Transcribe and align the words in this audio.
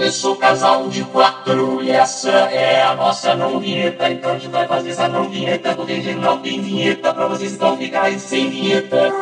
começou 0.00 0.32
o 0.32 0.36
casal 0.36 0.88
de 0.88 1.04
quatro 1.04 1.82
e 1.82 1.90
essa 1.90 2.30
é 2.30 2.82
a 2.82 2.94
nossa 2.94 3.34
não 3.34 3.60
vinheta. 3.60 4.08
Então 4.08 4.30
a 4.30 4.38
gente 4.38 4.50
vai 4.50 4.66
fazer 4.66 4.88
essa 4.92 5.06
não 5.06 5.28
vinheta 5.28 5.74
porque 5.74 5.92
a 5.92 5.96
gente 5.96 6.14
não 6.14 6.40
tem 6.40 6.58
vinheta 6.58 7.12
pra 7.12 7.26
vocês 7.26 7.58
não 7.58 7.76
ficarem 7.76 8.18
sem 8.18 8.48
vinheta. 8.48 9.12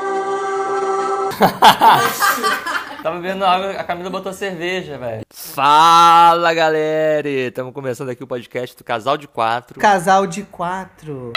Tava 3.03 3.17
bebendo 3.17 3.45
água, 3.45 3.73
a 3.73 3.83
Camila 3.83 4.09
botou 4.09 4.33
cerveja, 4.33 4.97
velho. 4.97 5.23
Fala, 5.31 6.55
galera! 6.55 7.29
Estamos 7.29 7.75
começando 7.75 8.11
aqui 8.11 8.23
o 8.23 8.29
podcast 8.29 8.77
do 8.77 8.85
Casal 8.85 9.17
de 9.17 9.27
Quatro. 9.27 9.81
Casal 9.81 10.29
de 10.29 10.45
quatro. 10.45 11.33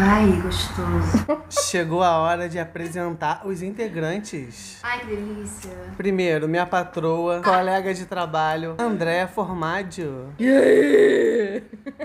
Ai, 0.00 0.26
gostoso. 0.42 1.24
Chegou 1.70 2.02
a 2.02 2.18
hora 2.18 2.48
de 2.48 2.58
apresentar 2.58 3.42
os 3.46 3.62
integrantes. 3.62 4.78
Ai, 4.82 5.00
que 5.00 5.06
delícia. 5.06 5.70
Primeiro, 5.96 6.48
minha 6.48 6.66
patroa, 6.66 7.40
colega 7.40 7.94
de 7.94 8.04
trabalho, 8.04 8.74
André 8.78 9.26
Formaggio. 9.26 10.34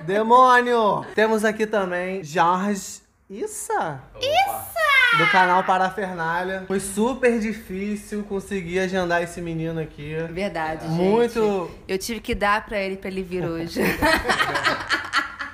Demônio! 0.06 1.06
Temos 1.16 1.44
aqui 1.44 1.66
também 1.66 2.24
Jorge 2.24 3.02
Issa. 3.30 4.02
Issa! 4.20 4.70
Do 5.18 5.26
canal 5.32 5.64
Parafernália. 5.64 6.64
Foi 6.68 6.80
super 6.80 7.40
difícil 7.40 8.24
conseguir 8.24 8.80
agendar 8.80 9.24
esse 9.24 9.42
menino 9.42 9.80
aqui. 9.80 10.16
Verdade, 10.32 10.84
gente. 10.88 10.94
Muito. 10.94 11.72
Eu 11.88 11.98
tive 11.98 12.20
que 12.20 12.36
dar 12.36 12.64
pra 12.66 12.78
ele 12.80 12.96
pra 12.96 13.10
ele 13.10 13.24
vir 13.24 13.44
hoje. 13.44 13.82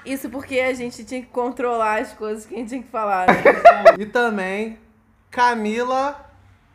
Isso 0.05 0.29
porque 0.29 0.59
a 0.59 0.73
gente 0.73 1.03
tinha 1.03 1.21
que 1.21 1.27
controlar 1.27 2.01
as 2.01 2.13
coisas 2.13 2.45
que 2.45 2.55
a 2.55 2.57
gente 2.57 2.69
tinha 2.69 2.83
que 2.83 2.89
falar. 2.89 3.27
Né? 3.27 3.43
E 3.99 4.05
também 4.05 4.77
Camila. 5.31 6.23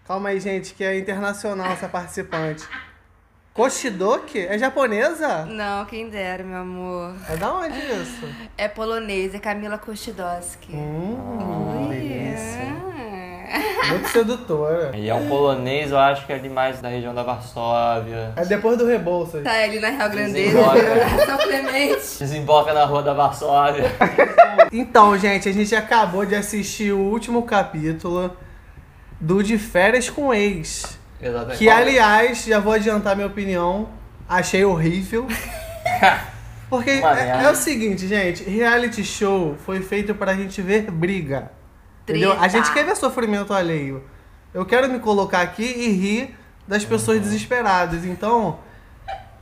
Calma 0.07 0.31
aí, 0.31 0.41
gente, 0.41 0.75
que 0.75 0.83
é 0.83 0.99
internacional 0.99 1.73
essa 1.73 1.89
participante. 1.89 2.69
Koshidoki? 3.55 4.39
É 4.39 4.59
japonesa? 4.59 5.45
Não, 5.47 5.85
quem 5.85 6.09
dera, 6.09 6.43
meu 6.45 6.59
amor. 6.59 7.15
É 7.29 7.37
da 7.37 7.53
onde 7.55 7.79
isso? 7.79 8.29
É 8.57 8.69
polonês, 8.69 9.35
é 9.35 9.39
Camila 9.39 9.79
Kostidowski. 9.79 10.75
Hum, 10.75 11.89
Oi. 11.89 11.95
delícia. 11.97 12.90
Muito 13.89 14.09
sedutora. 14.09 14.93
E 14.95 15.09
é 15.09 15.15
um 15.15 15.29
polonês, 15.29 15.91
eu 15.91 15.99
acho 15.99 16.25
que 16.25 16.33
é 16.33 16.37
ali 16.37 16.49
mais 16.49 16.81
da 16.81 16.89
região 16.89 17.13
da 17.13 17.23
Varsóvia. 17.23 18.33
É 18.37 18.45
depois 18.45 18.79
do 18.79 18.87
Rebouças. 18.87 19.43
Tá 19.43 19.53
ali 19.53 19.81
na 19.81 19.89
Real 19.89 20.09
Grandeza, 20.11 20.57
Desemboca. 20.57 21.27
São 21.27 21.39
Clemente. 21.39 22.19
Desemboca 22.19 22.73
na 22.73 22.85
rua 22.85 23.03
da 23.03 23.13
Varsóvia. 23.13 23.85
Então, 24.73 25.19
gente, 25.19 25.49
a 25.49 25.53
gente 25.53 25.75
acabou 25.75 26.25
de 26.25 26.35
assistir 26.37 26.93
o 26.93 26.99
último 26.99 27.43
capítulo 27.43 28.37
do 29.21 29.43
De 29.43 29.59
Férias 29.59 30.09
com 30.09 30.33
Ex. 30.33 30.99
Exatamente. 31.21 31.59
Que, 31.59 31.69
aliás, 31.69 32.45
já 32.45 32.61
vou 32.61 32.73
adiantar 32.73 33.17
minha 33.17 33.27
opinião, 33.27 33.89
achei 34.29 34.65
horrível. 34.65 35.27
Porque 36.71 36.91
é, 36.91 37.43
é 37.45 37.51
o 37.51 37.57
seguinte, 37.57 38.07
gente, 38.07 38.45
reality 38.45 39.05
show 39.05 39.57
foi 39.67 39.81
feito 39.81 40.15
pra 40.15 40.35
gente 40.35 40.63
ver 40.63 40.89
briga. 40.89 41.51
Entendeu? 42.11 42.33
A 42.41 42.49
gente 42.49 42.73
quer 42.73 42.85
ver 42.85 42.97
sofrimento 42.97 43.53
alheio. 43.53 44.03
Eu 44.53 44.65
quero 44.67 44.89
me 44.89 44.99
colocar 44.99 45.41
aqui 45.43 45.63
e 45.65 45.89
rir 45.91 46.37
das 46.67 46.85
pessoas 46.85 47.19
Uhum. 47.19 47.23
desesperadas. 47.25 48.05
Então, 48.05 48.59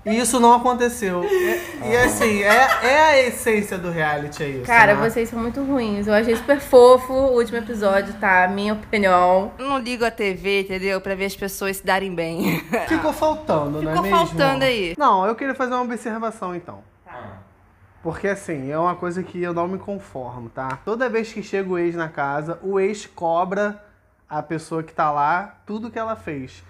isso 0.07 0.41
não 0.41 0.55
aconteceu. 0.55 1.23
E, 1.25 1.61
e, 1.91 1.97
assim, 1.97 2.43
é, 2.43 2.69
é 2.83 3.01
a 3.01 3.19
essência 3.27 3.77
do 3.77 3.91
reality, 3.91 4.43
é 4.43 4.49
isso. 4.49 4.63
Cara, 4.65 4.95
né? 4.95 5.09
vocês 5.09 5.29
são 5.29 5.39
muito 5.39 5.63
ruins. 5.63 6.07
Eu 6.07 6.15
achei 6.15 6.35
super 6.37 6.61
fofo 6.61 7.13
o 7.13 7.35
último 7.37 7.59
episódio, 7.59 8.15
tá? 8.15 8.49
Minha 8.49 8.73
opinião. 8.75 9.53
Eu 9.59 9.69
não 9.69 9.79
ligo 9.79 10.05
a 10.05 10.11
TV, 10.11 10.63
entendeu? 10.63 11.01
Pra 11.01 11.15
ver 11.15 11.27
as 11.27 11.37
pessoas 11.37 11.79
se 11.79 11.85
darem 11.87 12.15
bem. 12.15 12.61
Ficou 12.89 13.13
faltando, 13.13 13.81
não 13.83 13.91
é 13.91 13.95
Ficou 13.95 14.03
mesmo? 14.11 14.17
faltando 14.29 14.65
aí. 14.65 14.95
Não, 14.97 15.27
eu 15.27 15.35
queria 15.35 15.55
fazer 15.55 15.75
uma 15.75 15.83
observação 15.83 16.55
então. 16.55 16.83
Porque 18.03 18.29
assim, 18.29 18.71
é 18.71 18.79
uma 18.79 18.95
coisa 18.95 19.23
que 19.23 19.43
eu 19.43 19.53
não 19.53 19.67
me 19.67 19.79
conformo, 19.79 20.49
tá? 20.49 20.79
Toda 20.85 21.09
vez 21.09 21.33
que 21.33 21.43
chega 21.43 21.69
o 21.69 21.79
ex 21.79 21.95
na 21.97 22.09
casa, 22.09 22.59
o 22.63 22.79
ex 22.79 23.07
cobra 23.07 23.83
a 24.29 24.43
pessoa 24.43 24.83
que 24.83 24.93
tá 24.93 25.11
lá 25.11 25.57
tudo 25.67 25.91
que 25.91 25.99
ela 25.99 26.15
fez. 26.15 26.63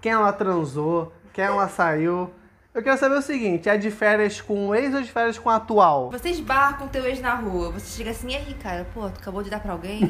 Quem 0.00 0.12
ela 0.12 0.32
transou, 0.32 1.12
quem 1.32 1.44
ela 1.44 1.68
saiu. 1.68 2.30
Eu 2.76 2.82
quero 2.82 2.98
saber 2.98 3.14
o 3.14 3.22
seguinte, 3.22 3.70
é 3.70 3.78
de 3.78 3.90
férias 3.90 4.38
com 4.42 4.68
o 4.68 4.74
ex 4.74 4.94
ou 4.94 5.00
de 5.00 5.10
férias 5.10 5.38
com 5.38 5.48
o 5.48 5.52
atual? 5.52 6.10
Você 6.10 6.28
esbarra 6.28 6.74
com 6.74 6.86
teu 6.86 7.06
ex 7.06 7.22
na 7.22 7.34
rua, 7.34 7.70
você 7.70 7.96
chega 7.96 8.10
assim, 8.10 8.32
e 8.32 8.36
aí, 8.36 8.54
cara, 8.62 8.86
pô, 8.92 9.08
tu 9.08 9.18
acabou 9.18 9.42
de 9.42 9.48
dar 9.48 9.60
pra 9.60 9.72
alguém? 9.72 10.00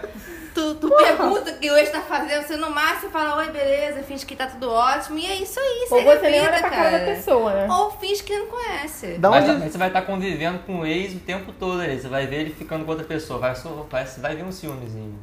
tu 0.54 0.76
tu 0.76 0.88
pergunta 0.96 1.50
o 1.50 1.58
que 1.58 1.70
o 1.70 1.76
ex 1.76 1.90
tá 1.90 2.00
fazendo, 2.00 2.42
você 2.42 2.56
no 2.56 2.70
máximo 2.70 3.10
fala, 3.10 3.36
oi, 3.36 3.50
beleza, 3.50 4.02
finge 4.02 4.24
que 4.24 4.34
tá 4.34 4.46
tudo 4.46 4.70
ótimo, 4.70 5.18
e 5.18 5.26
é 5.26 5.34
isso 5.34 5.60
aí, 5.60 5.88
Ou 5.90 5.98
segue 5.98 6.10
a 6.10 6.18
você 6.18 6.30
nem 6.30 6.40
olha 6.40 6.58
pra 6.58 6.70
cara 6.70 6.98
da 6.98 7.04
pessoa, 7.04 7.52
né? 7.52 7.66
Ou 7.70 7.90
finge 7.90 8.22
que 8.22 8.34
não 8.34 8.46
conhece. 8.46 9.18
Da 9.18 9.28
Mas 9.28 9.44
onde... 9.44 9.52
também 9.52 9.70
você 9.70 9.76
vai 9.76 9.88
estar 9.88 10.00
convivendo 10.00 10.60
com 10.60 10.80
o 10.80 10.86
ex 10.86 11.14
o 11.14 11.18
tempo 11.18 11.52
todo 11.52 11.82
ali. 11.82 12.00
Você 12.00 12.08
vai 12.08 12.26
ver 12.26 12.36
ele 12.36 12.54
ficando 12.54 12.86
com 12.86 12.92
outra 12.92 13.06
pessoa. 13.06 13.38
Vai, 13.38 13.52
vai, 13.90 14.04
vai 14.06 14.36
vir 14.36 14.42
um 14.42 14.52
ciúmezinho. 14.52 15.18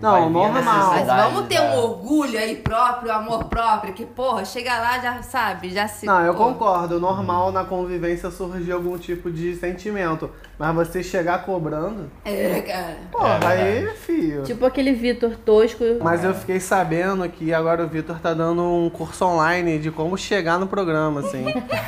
Não, 0.00 0.10
Vai 0.12 0.28
normal. 0.28 0.52
Mas 0.52 0.64
necessidade 0.92 1.32
vamos 1.32 1.48
ter 1.48 1.60
um 1.60 1.76
orgulho 1.76 2.38
aí 2.38 2.56
próprio, 2.56 3.12
amor 3.12 3.44
próprio, 3.44 3.92
que, 3.92 4.06
porra, 4.06 4.44
chega 4.44 4.78
lá, 4.78 4.98
já 4.98 5.22
sabe, 5.22 5.70
já 5.70 5.88
se. 5.88 6.06
Não, 6.06 6.20
eu 6.24 6.34
pô. 6.34 6.44
concordo. 6.44 7.00
Normal 7.00 7.50
na 7.52 7.64
convivência 7.64 8.30
surgir 8.30 8.72
algum 8.72 8.96
tipo 8.96 9.30
de 9.30 9.54
sentimento. 9.56 10.30
Mas 10.58 10.74
você 10.74 11.02
chegar 11.04 11.44
cobrando, 11.44 12.10
É, 12.24 12.60
cara. 12.62 12.96
porra, 13.12 13.38
É 13.54 13.78
aí, 13.86 13.86
fio. 13.94 14.42
Tipo 14.42 14.66
aquele 14.66 14.92
Vitor 14.92 15.36
tosco. 15.44 15.84
Mas 16.02 16.24
eu 16.24 16.34
fiquei 16.34 16.58
sabendo 16.58 17.28
que 17.28 17.54
agora 17.54 17.84
o 17.84 17.88
Vitor 17.88 18.18
tá 18.18 18.34
dando 18.34 18.62
um 18.62 18.90
curso 18.90 19.24
online 19.24 19.78
de 19.78 19.90
como 19.92 20.18
chegar 20.18 20.58
no 20.58 20.66
programa, 20.66 21.20
assim. 21.20 21.44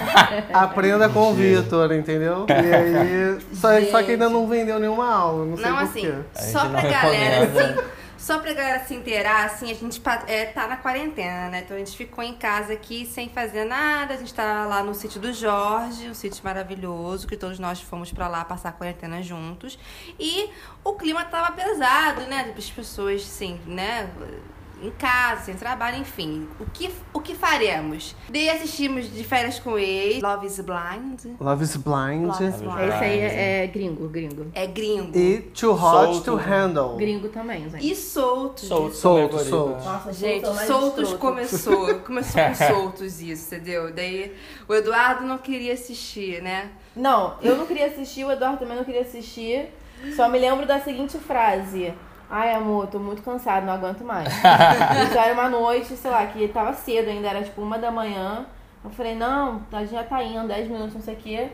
Aprenda 0.53 1.09
com 1.09 1.31
o 1.31 1.35
Vitor, 1.35 1.93
entendeu? 1.93 2.47
E 2.51 2.75
aí. 2.75 3.39
Só, 3.55 3.69
só 3.91 4.03
que 4.03 4.13
ainda 4.13 4.29
não 4.29 4.47
vendeu 4.47 4.79
nenhuma 4.79 5.07
aula, 5.13 5.45
não 5.45 5.57
sei 5.57 5.67
Não, 5.67 5.77
por 5.77 5.83
assim, 5.85 6.15
só 6.35 6.69
pra 6.69 6.83
galera, 6.83 7.45
assim. 7.45 8.00
Só 8.21 8.39
pra 8.39 8.53
galera 8.53 8.85
se 8.85 8.95
inteirar, 8.95 9.47
assim, 9.47 9.71
a 9.71 9.75
gente 9.75 9.99
é, 10.27 10.45
tá 10.45 10.67
na 10.69 10.77
quarentena, 10.77 11.49
né? 11.49 11.63
Então 11.65 11.75
a 11.75 11.81
gente 11.81 11.97
ficou 11.97 12.23
em 12.23 12.35
casa 12.35 12.75
aqui 12.75 13.07
sem 13.07 13.31
fazer 13.31 13.65
nada. 13.65 14.13
A 14.13 14.17
gente 14.19 14.35
tá 14.35 14.67
lá 14.67 14.83
no 14.85 14.95
sítio 14.95 15.19
do 15.19 15.33
Jorge, 15.33 16.07
um 16.07 16.13
sítio 16.13 16.45
maravilhoso, 16.45 17.27
que 17.27 17.35
todos 17.35 17.59
nós 17.59 17.81
fomos 17.81 18.13
pra 18.13 18.29
lá 18.29 18.45
passar 18.45 18.69
a 18.69 18.73
quarentena 18.73 19.23
juntos. 19.23 19.79
E 20.19 20.51
o 20.85 20.93
clima 20.93 21.25
tava 21.25 21.51
pesado, 21.53 22.21
né? 22.27 22.55
As 22.57 22.69
pessoas, 22.69 23.23
assim, 23.23 23.59
né? 23.65 24.11
Em 24.83 24.91
casa, 24.93 25.43
sem 25.45 25.55
trabalho, 25.55 25.99
enfim. 25.99 26.49
O 26.59 26.65
que, 26.67 26.91
o 27.13 27.21
que 27.21 27.35
faremos? 27.35 28.15
Daí 28.29 28.49
assistimos 28.49 29.13
de 29.13 29.23
férias 29.25 29.59
com 29.59 29.79
ele, 29.79 30.21
Love 30.21 30.47
is 30.47 30.59
Blind. 30.61 31.37
Love 31.39 31.65
is 31.65 31.77
Blind. 31.77 32.27
Love 32.27 32.45
is 32.45 32.57
Blind. 32.57 32.89
Esse 32.89 33.05
aí 33.05 33.19
é, 33.21 33.65
é 33.65 33.67
gringo, 33.67 34.09
gringo. 34.09 34.47
É 34.55 34.67
gringo. 34.67 35.17
E 35.17 35.41
Too 35.55 35.73
Hot 35.75 35.81
Solto. 36.15 36.23
to 36.23 36.37
Handle. 36.37 36.97
Gringo 36.97 37.29
também, 37.29 37.69
gente. 37.69 37.91
E 37.91 37.95
soltos. 37.95 38.69
Solto, 38.69 38.95
Solto, 38.97 39.37
também, 39.37 39.51
solto. 39.51 39.85
Nossa, 39.85 40.13
Gente, 40.13 40.41
solto 40.47 40.53
é 40.53 40.57
mais 40.57 40.69
soltos 40.69 41.09
escroto. 41.11 41.19
começou. 41.19 41.95
Começou 42.01 42.43
com 42.43 42.55
soltos 42.75 43.21
isso, 43.21 43.55
entendeu? 43.55 43.93
Daí 43.93 44.35
o 44.69 44.75
Eduardo 44.75 45.25
não 45.27 45.39
queria 45.39 45.75
assistir, 45.75 46.43
né? 46.43 46.71
Não, 46.97 47.35
eu 47.43 47.57
não 47.57 47.67
queria 47.67 47.87
assistir, 47.87 48.25
o 48.25 48.31
Eduardo 48.33 48.59
também 48.59 48.77
não 48.77 48.85
queria 48.85 49.03
assistir. 49.03 49.69
Só 50.17 50.29
me 50.29 50.39
lembro 50.39 50.65
da 50.67 50.81
seguinte 50.81 51.19
frase. 51.19 51.93
Ai, 52.31 52.55
amor, 52.55 52.87
tô 52.87 52.99
muito 53.01 53.23
cansado, 53.23 53.67
não 53.67 53.73
aguento 53.73 54.05
mais. 54.05 54.29
Isso 55.09 55.19
era 55.19 55.33
uma 55.35 55.49
noite, 55.49 55.97
sei 55.97 56.11
lá, 56.11 56.25
que 56.27 56.47
tava 56.49 56.73
cedo 56.73 57.09
ainda, 57.09 57.29
era 57.29 57.43
tipo 57.43 57.61
uma 57.61 57.77
da 57.77 57.91
manhã. 57.91 58.47
Eu 58.85 58.91
falei, 58.91 59.17
não, 59.17 59.61
a 59.73 59.81
gente 59.81 59.91
já 59.91 60.05
tá 60.05 60.23
indo, 60.23 60.47
10 60.47 60.69
minutos, 60.69 60.95
não 60.95 61.03
sei 61.03 61.15
o 61.15 61.17
quê. 61.17 61.49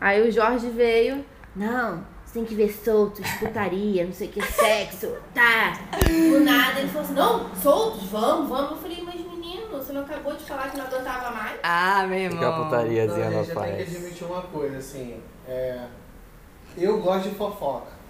Aí 0.00 0.26
o 0.26 0.32
Jorge 0.32 0.68
veio, 0.70 1.22
não, 1.54 2.02
você 2.24 2.34
tem 2.34 2.44
que 2.44 2.54
ver 2.54 2.70
soltos, 2.72 3.28
putaria, 3.38 4.04
não 4.06 4.12
sei 4.12 4.28
o 4.28 4.30
que, 4.32 4.42
sexo, 4.42 5.12
tá. 5.34 5.74
Do 6.08 6.40
nada 6.40 6.80
ele 6.80 6.88
falou 6.88 7.02
assim, 7.02 7.14
não, 7.14 7.54
soltos, 7.54 8.04
vamos, 8.04 8.48
vamos. 8.48 8.70
Eu 8.72 8.76
falei, 8.78 9.02
mas 9.04 9.20
menino, 9.20 9.68
você 9.70 9.92
não 9.92 10.00
acabou 10.00 10.34
de 10.34 10.44
falar 10.44 10.70
que 10.70 10.78
não 10.78 10.86
aguentava 10.86 11.30
mais? 11.30 11.60
Ah, 11.62 12.04
meu 12.08 12.30
O 12.30 12.30
que 12.30 12.44
a 12.44 12.48
irmão. 12.48 12.64
putariazinha 12.64 13.26
Não, 13.26 13.32
não 13.36 13.44
gente, 13.44 13.54
eu 13.54 13.62
tenho 13.62 13.76
que 13.76 13.84
faz. 13.84 13.96
admitir 13.96 14.24
uma 14.24 14.42
coisa, 14.42 14.78
assim. 14.78 15.22
É... 15.46 15.84
Eu 16.76 17.00
gosto 17.02 17.28
de 17.28 17.34
fofoca. 17.34 18.01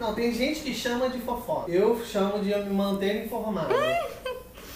Não, 0.00 0.14
tem 0.14 0.32
gente 0.32 0.60
que 0.60 0.74
chama 0.74 1.08
de 1.08 1.18
fofoca. 1.20 1.70
Eu 1.70 2.02
chamo 2.04 2.38
de 2.38 2.54
me 2.54 2.70
manter 2.70 3.24
informado. 3.24 3.74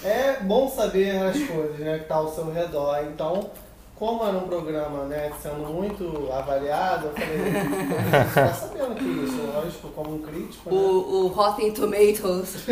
É 0.05 0.39
bom 0.43 0.69
saber 0.69 1.11
as 1.11 1.43
coisas, 1.43 1.79
né, 1.79 1.99
que 1.99 2.05
tá 2.05 2.17
ao 2.17 2.33
seu 2.33 2.53
redor. 2.53 2.99
Então, 3.05 3.51
como 3.97 4.25
era 4.25 4.37
um 4.37 4.47
programa, 4.47 5.05
né, 5.07 5.33
sendo 5.43 5.67
muito 5.73 6.31
avaliado, 6.33 7.09
eu 7.09 7.13
falei, 7.13 8.25
você 8.29 8.41
tá 8.41 8.55
sabendo 8.55 8.95
que 8.95 9.05
isso, 9.05 9.43
lógico, 9.53 9.89
como 9.89 10.15
um 10.15 10.19
crítico, 10.19 10.71
né? 10.71 10.77
O, 10.77 11.25
o 11.25 11.27
Rotten 11.29 11.73
Tomatoes 11.73 12.65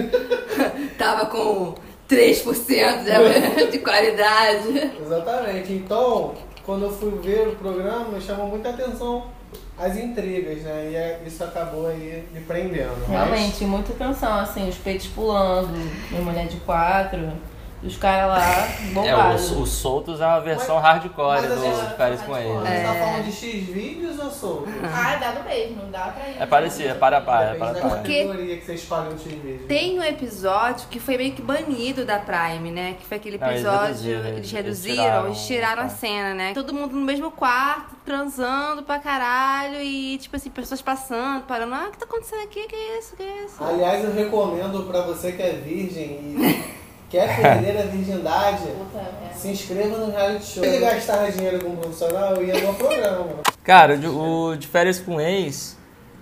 tava 0.97 1.27
com 1.27 1.75
3% 2.09 3.57
de, 3.57 3.71
de 3.73 3.79
qualidade. 3.81 4.93
Exatamente. 5.03 5.73
Então, 5.73 6.35
quando 6.65 6.85
eu 6.85 6.91
fui 6.93 7.11
ver 7.23 7.49
o 7.49 7.57
programa, 7.57 8.05
me 8.11 8.21
chamou 8.21 8.47
muita 8.47 8.71
atenção 8.71 9.25
as 9.79 9.97
intrigas, 9.97 10.63
né? 10.63 10.89
E 10.91 10.97
é- 10.97 11.21
isso 11.27 11.45
acabou 11.45 11.87
aí 11.89 12.25
me 12.33 12.41
prendendo. 12.41 12.97
Mas- 13.01 13.09
Realmente, 13.09 13.65
muita 13.65 13.93
tensão, 13.93 14.39
assim, 14.39 14.69
os 14.69 14.77
peitos 14.77 15.07
pulando, 15.09 15.69
minha 16.11 16.23
mulher 16.23 16.47
de 16.47 16.57
quatro, 16.59 17.33
Os 17.87 17.97
caras 17.97 18.29
lá, 18.29 18.67
É, 18.69 18.93
bombados. 18.93 19.51
o, 19.53 19.63
o 19.63 19.67
Soltos 19.67 20.21
é 20.21 20.27
uma 20.27 20.41
versão 20.41 20.79
hardcore 20.79 21.41
mas 21.43 21.49
do 21.49 21.97
férias 21.97 22.23
com 22.23 22.37
ele. 22.37 22.49
Você 22.59 22.83
tá 22.83 22.95
falando 22.95 23.25
de 23.25 23.33
X 23.33 23.67
vídeos 23.69 24.19
ou 24.19 24.31
solto? 24.31 24.69
Ah, 24.93 25.17
dá 25.17 25.33
do 25.33 25.45
mesmo, 25.45 25.83
dá 25.91 26.09
pra 26.09 26.29
ir. 26.29 26.37
É 26.41 26.47
parecido, 26.47 26.89
é 26.91 26.95
para 26.95 27.21
para, 27.21 27.51
é 27.51 27.55
para 27.55 27.75
para. 27.75 27.89
Porque- 27.91 28.25
categoria 28.25 28.57
que 28.59 28.65
você 28.65 28.75
escolhe 28.75 29.11
no 29.11 29.19
X 29.19 29.33
vídeos. 29.33 29.67
Tem 29.69 29.99
um 29.99 30.03
episódio 30.03 30.89
que 30.89 30.99
foi 30.99 31.17
meio 31.17 31.33
que 31.33 31.43
banido 31.43 32.05
da 32.05 32.19
Prime, 32.19 32.71
né? 32.71 32.97
Que 32.99 33.07
foi 33.07 33.17
aquele 33.19 33.39
Não, 33.39 33.47
eles 33.49 33.61
episódio. 33.61 33.87
reduziram, 33.87 34.19
Eles 34.21 34.37
eles 34.37 34.51
reduziram, 34.53 34.97
tiraram 35.05 35.27
eles 35.27 35.47
tiraram 35.47 35.83
a 35.83 35.85
tá. 35.87 35.91
cena, 35.91 36.35
né? 36.35 36.53
Todo 36.55 36.75
mundo 36.75 36.95
no 36.97 37.05
mesmo 37.05 37.31
quarto, 37.31 37.95
transando 38.05 38.83
pra 38.83 38.99
caralho. 38.99 39.81
E, 39.81 40.19
tipo 40.19 40.35
assim, 40.37 40.51
pessoas 40.51 40.83
passando, 40.83 41.43
parando. 41.47 41.75
Ah, 41.75 41.87
o 41.89 41.91
que 41.93 41.99
tá 41.99 42.05
acontecendo 42.05 42.43
aqui? 42.43 42.67
Que 42.67 42.75
é 42.75 42.99
isso? 42.99 43.17
Que 43.17 43.23
é 43.23 43.45
isso? 43.45 43.63
Aliás, 43.63 44.03
eu 44.05 44.13
recomendo 44.13 44.83
pra 44.85 45.03
você 45.03 45.33
que 45.33 45.43
é 45.43 45.51
virgem 45.53 46.07
e 46.07 46.76
quer 47.11 47.41
perder 47.41 47.79
a 47.79 47.83
virgindade, 47.87 48.63
se 49.35 49.49
inscreva 49.49 49.97
no 49.99 50.11
reality 50.11 50.45
show. 50.45 50.63
Se 50.65 50.69
ele 50.69 50.79
gastar 50.85 51.31
dinheiro 51.31 51.63
como 51.65 51.77
profissional, 51.77 52.35
eu 52.37 52.45
ia 52.45 52.61
no 52.67 52.75
programa. 52.75 53.27
Cara, 53.63 53.95
o 53.95 53.99
de- 53.99 54.07
o 54.09 54.57
de 54.57 54.67
férias 54.69 55.01
com 55.01 55.21
ex, 55.21 55.77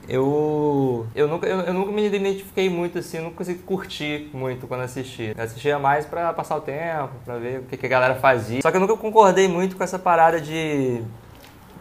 eu. 0.08 1.06
Eu 1.14 1.28
nunca, 1.28 1.46
eu, 1.46 1.60
eu 1.60 1.74
nunca 1.74 1.92
me 1.92 2.06
identifiquei 2.06 2.68
muito 2.68 2.98
assim, 2.98 3.18
eu 3.18 3.24
não 3.24 3.30
consegui 3.32 3.60
curtir 3.60 4.30
muito 4.32 4.66
quando 4.66 4.82
assisti. 4.82 5.32
Eu 5.36 5.42
assistia 5.44 5.78
mais 5.78 6.04
pra 6.06 6.32
passar 6.32 6.56
o 6.56 6.60
tempo, 6.60 7.10
pra 7.24 7.36
ver 7.36 7.60
o 7.60 7.62
que, 7.64 7.76
que 7.76 7.86
a 7.86 7.88
galera 7.88 8.14
fazia. 8.16 8.60
Só 8.62 8.70
que 8.70 8.76
eu 8.76 8.80
nunca 8.80 8.96
concordei 8.96 9.48
muito 9.48 9.76
com 9.76 9.84
essa 9.84 9.98
parada 9.98 10.40
de 10.40 11.02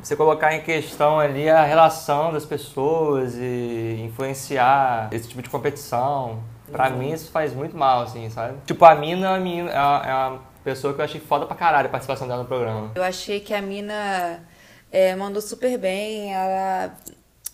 você 0.01 0.15
colocar 0.17 0.53
em 0.53 0.61
questão 0.61 1.17
ali 1.19 1.49
a 1.49 1.63
relação 1.63 2.33
das 2.33 2.45
pessoas 2.45 3.35
e 3.35 4.01
influenciar 4.05 5.07
esse 5.11 5.27
tipo 5.29 5.41
de 5.41 5.49
competição. 5.49 6.39
Pra 6.73 6.89
mim 6.89 7.11
isso 7.13 7.31
faz 7.31 7.53
muito 7.53 7.75
mal, 7.77 8.03
assim, 8.03 8.29
sabe? 8.29 8.57
Tipo, 8.65 8.83
a 8.85 8.95
mina 8.95 9.37
é 9.37 9.39
é 9.39 9.79
uma- 9.81 10.03
é 10.05 10.13
uma 10.29 10.41
pessoa 10.63 10.93
que 10.93 10.99
eu 11.01 11.05
achei 11.05 11.21
foda 11.21 11.45
pra 11.45 11.55
caralho 11.55 11.87
a 11.87 11.91
participação 11.91 12.27
dela 12.27 12.41
no 12.43 12.47
programa. 12.47 12.91
Eu 12.95 13.03
achei 13.03 13.39
que 13.39 13.53
a 13.53 13.61
mina 13.61 14.43
é, 14.91 15.15
mandou 15.15 15.41
super 15.41 15.77
bem, 15.77 16.33
ela 16.33 16.95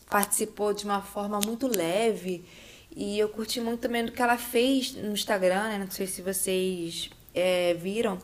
participou 0.10 0.74
de 0.74 0.86
uma 0.86 1.02
forma 1.02 1.40
muito 1.46 1.68
leve 1.68 2.44
e 2.96 3.18
eu 3.20 3.30
curti 3.30 3.62
muito 3.62 3.80
também 3.82 4.04
do 4.06 4.12
que 4.12 4.22
ela 4.22 4.38
fez 4.38 4.94
no 4.96 5.12
Instagram, 5.14 5.70
né? 5.70 5.78
Não 5.80 5.90
sei 5.92 6.08
se 6.08 6.22
vocês 6.22 7.10
é, 7.34 7.76
viram, 7.76 8.18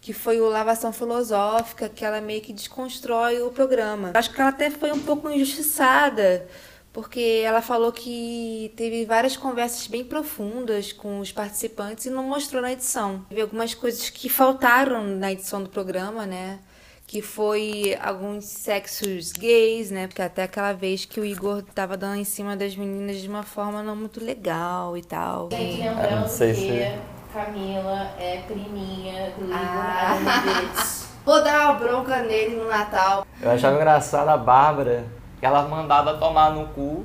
que 0.00 0.12
foi 0.12 0.40
o 0.40 0.48
Lavação 0.48 0.92
Filosófica, 0.92 1.88
que 1.88 2.04
ela 2.04 2.20
meio 2.20 2.40
que 2.40 2.52
desconstrói 2.52 3.40
o 3.42 3.50
programa. 3.50 4.10
Acho 4.14 4.32
que 4.32 4.40
ela 4.40 4.50
até 4.50 4.70
foi 4.70 4.90
um 4.92 4.98
pouco 5.00 5.30
injustiçada, 5.30 6.46
porque 6.92 7.42
ela 7.44 7.62
falou 7.62 7.92
que 7.92 8.72
teve 8.76 9.04
várias 9.04 9.36
conversas 9.36 9.86
bem 9.86 10.04
profundas 10.04 10.92
com 10.92 11.20
os 11.20 11.30
participantes 11.32 12.06
e 12.06 12.10
não 12.10 12.24
mostrou 12.24 12.60
na 12.60 12.72
edição. 12.72 13.24
Teve 13.28 13.42
algumas 13.42 13.74
coisas 13.74 14.10
que 14.10 14.28
faltaram 14.28 15.04
na 15.04 15.30
edição 15.32 15.62
do 15.62 15.68
programa, 15.68 16.26
né? 16.26 16.58
Que 17.06 17.20
foi 17.20 17.98
alguns 18.00 18.44
sexos 18.44 19.32
gays, 19.32 19.90
né? 19.90 20.06
Porque 20.06 20.22
até 20.22 20.44
aquela 20.44 20.72
vez 20.72 21.04
que 21.04 21.18
o 21.20 21.24
Igor 21.24 21.62
tava 21.74 21.96
dando 21.96 22.16
em 22.16 22.24
cima 22.24 22.56
das 22.56 22.76
meninas 22.76 23.16
de 23.18 23.28
uma 23.28 23.42
forma 23.42 23.82
não 23.82 23.96
muito 23.96 24.24
legal 24.24 24.96
e 24.96 25.02
tal. 25.02 25.48
Gente, 25.50 25.80
Eu 25.80 25.92
lembrando 25.92 26.20
não 26.20 26.28
sei 26.28 26.52
que 26.54 26.60
se- 26.60 26.98
Camila 27.32 28.12
é 28.18 28.42
priminha 28.46 29.30
do 29.38 29.44
Igor 29.44 29.56
Ah. 29.56 30.16
Vou 31.24 31.44
dar 31.44 31.70
uma 31.70 31.74
bronca 31.74 32.22
nele 32.22 32.56
no 32.56 32.66
Natal. 32.68 33.26
Eu 33.42 33.50
achava 33.50 33.76
engraçado 33.76 34.28
a 34.28 34.36
Bárbara, 34.36 35.04
que 35.40 35.46
ela 35.46 35.62
mandava 35.62 36.14
tomar 36.14 36.50
no 36.50 36.66
cu, 36.68 37.04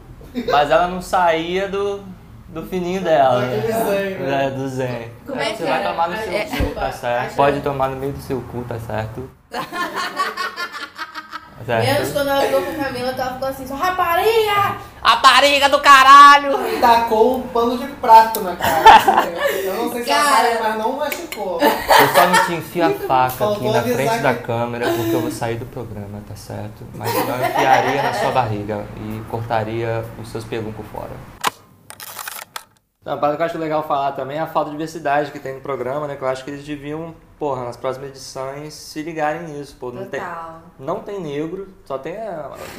mas 0.52 0.70
ela 0.70 0.88
não 0.88 1.02
saía 1.02 1.68
do, 1.70 2.04
do 2.50 2.64
fininho 2.64 3.02
dela. 3.02 3.42
Né? 3.42 4.46
É, 4.46 4.50
do 4.52 4.68
zen. 4.68 5.10
Como 5.26 5.40
é 5.40 5.46
Você 5.46 5.56
que 5.56 5.64
vai 5.64 5.80
era? 5.82 5.90
tomar 5.92 6.10
no 6.10 6.18
seu 6.18 6.34
é, 6.34 6.46
cu, 6.46 6.76
tá 6.76 6.92
certo. 6.92 7.26
acho- 7.28 7.36
Pode 7.36 7.62
tomar 7.62 7.88
no 7.90 7.96
meio 7.96 8.12
do 8.14 8.22
seu 8.22 8.42
cu, 8.42 8.64
tá 8.68 8.78
certo. 8.80 9.30
Tá 11.66 11.78
Menos 11.80 11.98
certo. 11.98 12.14
quando 12.14 12.28
ela 12.30 12.46
ligou 12.46 12.62
pra 12.62 12.84
Camila, 12.86 13.10
ela 13.18 13.34
ficou 13.34 13.48
assim, 13.48 13.68
só 13.68 13.74
rapariga! 13.76 14.76
Rapariga 15.02 15.70
do 15.70 15.80
caralho! 15.80 16.68
E 16.76 16.80
tacou 16.80 17.38
um 17.38 17.42
pano 17.48 17.78
de 17.78 17.88
prato 17.94 18.42
na 18.42 18.56
cara. 18.56 19.26
Eu 19.64 19.74
não 19.76 19.92
sei 19.92 20.04
se 20.04 20.12
ela 20.12 20.24
Cara. 20.24 20.48
sabe, 20.48 20.58
mas 20.64 20.78
não 20.78 20.92
machucou. 20.94 21.60
Eu 21.62 22.08
só 22.14 22.28
não 22.28 22.46
te 22.46 22.54
enfio 22.54 22.86
a 22.86 22.90
faca 23.08 23.52
aqui 23.54 23.70
na 23.70 23.82
frente 23.82 24.18
da 24.20 24.34
que- 24.34 24.44
câmera 24.44 24.88
porque 24.94 25.12
eu 25.16 25.22
vou 25.22 25.32
sair 25.32 25.56
do 25.58 25.66
programa, 25.66 26.22
tá 26.28 26.36
certo? 26.36 26.86
Mas 26.94 27.14
eu 27.14 27.22
enfiaria 27.22 28.04
na 28.04 28.14
sua 28.14 28.32
barriga 28.32 28.86
e 28.98 29.22
cortaria 29.30 30.06
os 30.22 30.30
seus 30.30 30.44
pegum 30.44 30.72
por 30.72 30.86
fora. 30.86 31.35
Não, 33.06 33.14
Uma 33.14 33.20
parada 33.20 33.38
que 33.38 33.44
eu 33.44 33.46
acho 33.46 33.58
legal 33.60 33.84
falar 33.88 34.14
também 34.14 34.38
é 34.38 34.42
a 34.42 34.48
falta 34.48 34.72
de 34.72 34.76
diversidade 34.78 35.32
que 35.32 35.40
tem 35.40 35.54
no 35.54 35.62
programa, 35.62 36.08
né? 36.08 36.16
Que 36.16 36.24
eu 36.24 36.28
acho 36.28 36.44
que 36.44 36.50
eles 36.50 36.66
deviam, 36.66 37.14
porra, 37.38 37.64
nas 37.66 37.78
próximas 37.78 38.10
edições 38.10 38.74
se 38.74 39.02
ligarem 39.04 39.44
nisso. 39.44 39.78
Pô, 39.80 39.92
não 39.92 40.08
tem, 40.08 40.20
Total. 40.20 40.62
não 40.80 41.00
tem 41.02 41.22
negro, 41.22 41.68
só 41.86 41.98
tem 42.00 42.16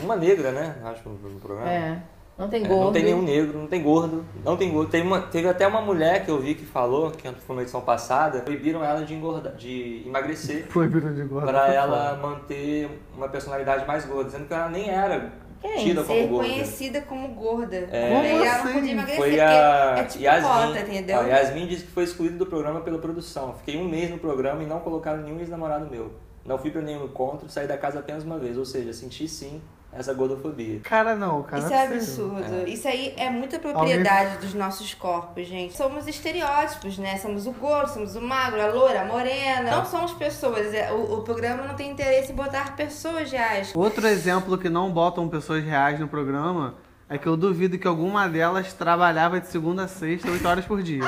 uma 0.02 0.17
negra, 0.17 0.50
né? 0.50 0.76
Acho 0.84 1.08
no, 1.08 1.14
no 1.31 1.38
programa. 1.38 1.70
É, 1.70 2.02
não 2.37 2.49
tem 2.49 2.64
É, 2.64 2.69
gordo. 2.69 2.84
não 2.87 2.93
tem 2.93 3.05
nenhum 3.05 3.23
negro, 3.23 3.56
não 3.56 3.67
tem 3.69 3.82
gordo, 3.82 4.25
não 4.44 4.56
tem 4.56 4.73
gordo. 4.73 4.90
Teve, 4.90 5.06
uma- 5.06 5.20
teve 5.23 5.49
até 5.49 5.64
uma 5.67 5.81
mulher 5.81 6.25
que 6.25 6.31
eu 6.31 6.40
vi 6.40 6.56
que 6.56 6.67
falou, 6.67 7.12
que 7.12 7.23
foi 7.31 7.55
uma 7.56 7.62
edição 7.62 7.81
passada, 7.81 8.40
proibiram 8.40 8.82
ela 8.84 9.05
de 9.05 9.14
engordar, 9.14 9.55
de 9.55 10.02
emagrecer 10.05 10.67
virou 10.88 11.12
de 11.14 11.23
gordo. 11.23 11.46
pra 11.46 11.73
ela 11.73 12.17
manter 12.20 13.00
uma 13.17 13.28
personalidade 13.28 13.87
mais 13.87 14.05
gorda, 14.05 14.25
dizendo 14.25 14.46
que 14.49 14.52
ela 14.55 14.69
nem 14.69 14.90
era 14.90 15.32
Quem? 15.74 15.84
tida 15.84 16.02
como 16.04 16.18
Ser 16.20 16.26
gorda. 16.28 16.48
conhecida 16.48 17.00
como 17.02 17.28
gorda. 17.28 17.76
É. 17.90 18.08
Como 18.10 18.24
E 18.24 18.28
ela 18.30 18.44
não 18.44 18.52
assim? 18.64 18.72
podia 18.72 18.92
emagrecer, 18.92 19.20
Foi 19.20 19.40
a 19.40 19.94
é 19.98 20.04
tipo 20.04 20.24
Yasmin. 20.24 20.48
cota, 20.48 20.80
entendeu? 20.80 21.20
A 21.20 21.22
Yasmin 21.26 21.66
disse 21.66 21.84
que 21.84 21.90
foi 21.92 22.04
excluída 22.04 22.36
do 22.36 22.46
programa 22.46 22.80
pela 22.80 22.98
produção. 22.98 23.54
Fiquei 23.54 23.76
um 23.76 23.88
mês 23.88 24.10
no 24.10 24.18
programa 24.18 24.62
e 24.62 24.66
não 24.66 24.80
colocaram 24.80 25.22
nenhum 25.22 25.38
ex-namorado 25.40 25.90
meu. 25.90 26.12
Não 26.44 26.56
fui 26.58 26.70
pra 26.70 26.80
nenhum 26.80 27.04
encontro, 27.06 27.48
saí 27.48 27.66
da 27.66 27.76
casa 27.76 27.98
apenas 27.98 28.22
uma 28.24 28.38
vez. 28.38 28.56
Ou 28.56 28.64
seja, 28.64 28.92
senti 28.92 29.26
sim 29.28 29.60
essa 29.98 30.12
gordofobia. 30.14 30.81
Cara, 30.82 31.14
não, 31.14 31.43
cara. 31.43 31.62
Isso 31.62 31.72
é 31.72 31.87
absurdo. 31.87 32.69
Isso 32.69 32.88
aí 32.88 33.14
é 33.16 33.31
muita 33.31 33.58
propriedade 33.58 34.38
dos 34.38 34.54
nossos 34.54 34.93
corpos, 34.94 35.46
gente. 35.46 35.76
Somos 35.76 36.06
estereótipos, 36.06 36.98
né? 36.98 37.16
Somos 37.19 37.46
o 37.46 37.52
gordo, 37.52 37.88
somos 37.90 38.16
o 38.16 38.20
magro, 38.20 38.60
a 38.60 38.66
loura, 38.66 39.02
a 39.02 39.04
morena. 39.04 39.70
Não 39.70 39.84
somos 39.84 40.12
pessoas. 40.12 40.72
É, 40.75 40.93
O, 40.93 41.19
o 41.19 41.22
programa 41.22 41.64
não 41.64 41.75
tem 41.75 41.90
interesse 41.90 42.32
em 42.32 42.34
botar 42.34 42.76
pessoas 42.76 43.31
reais. 43.31 43.72
Outro 43.75 44.06
exemplo 44.06 44.58
que 44.58 44.69
não 44.69 44.90
botam 44.90 45.28
pessoas 45.28 45.64
reais 45.64 45.99
no 45.99 46.08
programa 46.08 46.75
é 47.08 47.16
que 47.16 47.26
eu 47.26 47.37
duvido 47.37 47.78
que 47.78 47.87
alguma 47.87 48.28
delas 48.28 48.72
trabalhava 48.72 49.40
de 49.40 49.46
segunda 49.46 49.84
a 49.84 49.88
sexta, 49.88 50.31
8 50.31 50.49
horas 50.49 50.64
por 50.64 50.82
dia. 50.82 51.04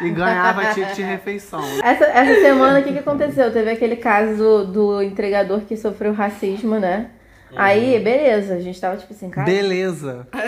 E 0.00 0.10
ganhava 0.10 0.66
ticket 0.74 0.96
de 0.96 1.02
refeição. 1.02 1.62
Essa, 1.82 2.04
essa 2.06 2.40
semana, 2.40 2.80
o 2.80 2.82
que, 2.82 2.92
que 2.92 2.98
aconteceu? 2.98 3.52
Teve 3.52 3.70
aquele 3.70 3.96
caso 3.96 4.36
do, 4.36 4.64
do 4.66 5.02
entregador 5.02 5.60
que 5.60 5.76
sofreu 5.76 6.12
racismo, 6.12 6.78
né? 6.78 7.10
Aí, 7.56 7.98
beleza, 8.00 8.54
a 8.54 8.60
gente 8.60 8.80
tava 8.80 8.96
tipo 8.96 9.12
assim, 9.12 9.30
cara. 9.30 9.46
Beleza. 9.46 10.26
cara 10.32 10.44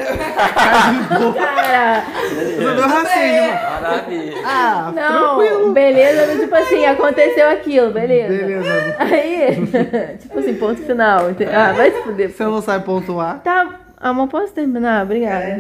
Resolveu 2.57 2.89
racismo. 2.89 3.53
Maravilha! 3.81 4.35
Ah, 4.45 4.93
não, 4.95 5.37
tranquilo. 5.39 5.73
beleza, 5.73 6.39
tipo 6.41 6.55
assim, 6.55 6.85
aconteceu 6.87 7.49
aquilo, 7.51 7.91
beleza. 7.91 8.29
Beleza. 8.29 8.97
Aí, 8.99 10.17
tipo 10.21 10.39
assim, 10.39 10.55
ponto 10.55 10.81
final. 10.83 11.27
Ah, 11.55 11.73
vai 11.73 11.91
se 11.91 12.03
fuder. 12.03 12.31
Você 12.31 12.45
não 12.45 12.61
sabe 12.63 12.85
pontuar? 12.85 13.41
Tá, 13.43 13.81
amor, 13.99 14.29
posso 14.29 14.53
terminar? 14.53 15.05
Obrigada. 15.05 15.57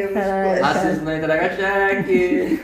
Racismo 0.62 1.04
na 1.04 1.16
entrega 1.16 1.50
cheque! 1.54 2.60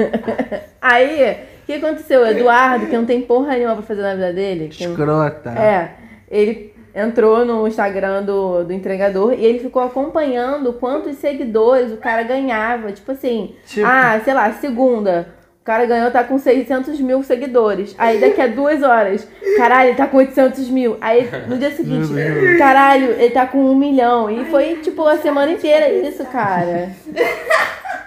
Aí, 0.80 1.32
o 1.62 1.66
que 1.66 1.72
aconteceu? 1.74 2.22
O 2.22 2.26
Eduardo, 2.26 2.86
que 2.86 2.96
não 2.96 3.04
tem 3.04 3.20
porra 3.22 3.52
nenhuma 3.54 3.74
pra 3.74 3.82
fazer 3.82 4.02
na 4.02 4.14
vida 4.14 4.32
dele. 4.32 4.68
que 4.68 4.84
não- 4.84 4.92
Escrota. 4.92 5.50
É, 5.50 5.90
ele 6.30 6.72
entrou 6.98 7.44
no 7.44 7.66
Instagram 7.68 8.22
do, 8.24 8.64
do 8.64 8.72
entregador 8.72 9.32
e 9.32 9.44
ele 9.44 9.60
ficou 9.60 9.82
acompanhando 9.82 10.72
quantos 10.74 11.16
seguidores 11.16 11.92
o 11.92 11.96
cara 11.96 12.22
ganhava. 12.22 12.90
Tipo 12.92 13.12
assim, 13.12 13.54
Tipo? 13.66 13.86
ah, 13.86 14.20
sei 14.24 14.34
lá, 14.34 14.52
segunda. 14.52 15.36
O 15.60 15.64
cara 15.68 15.84
ganhou, 15.84 16.10
tá 16.10 16.24
com 16.24 16.38
600 16.38 16.98
mil 17.00 17.22
seguidores. 17.22 17.94
Aí 17.98 18.18
daqui 18.18 18.40
a 18.40 18.46
duas 18.46 18.82
horas, 18.82 19.28
caralho, 19.58 19.90
ele 19.90 19.96
tá 19.98 20.06
com 20.06 20.16
800 20.16 20.70
mil. 20.70 20.96
Aí 20.98 21.28
no 21.46 21.58
dia 21.58 21.70
seguinte, 21.70 22.08
caralho, 22.56 23.10
ele 23.12 23.30
tá 23.30 23.46
com 23.46 23.58
um 23.58 23.74
milhão. 23.76 24.30
E 24.30 24.46
foi 24.46 24.76
tipo 24.76 25.06
a 25.06 25.18
semana 25.18 25.52
inteira 25.52 25.90
isso, 25.90 26.24
cara. 26.24 26.90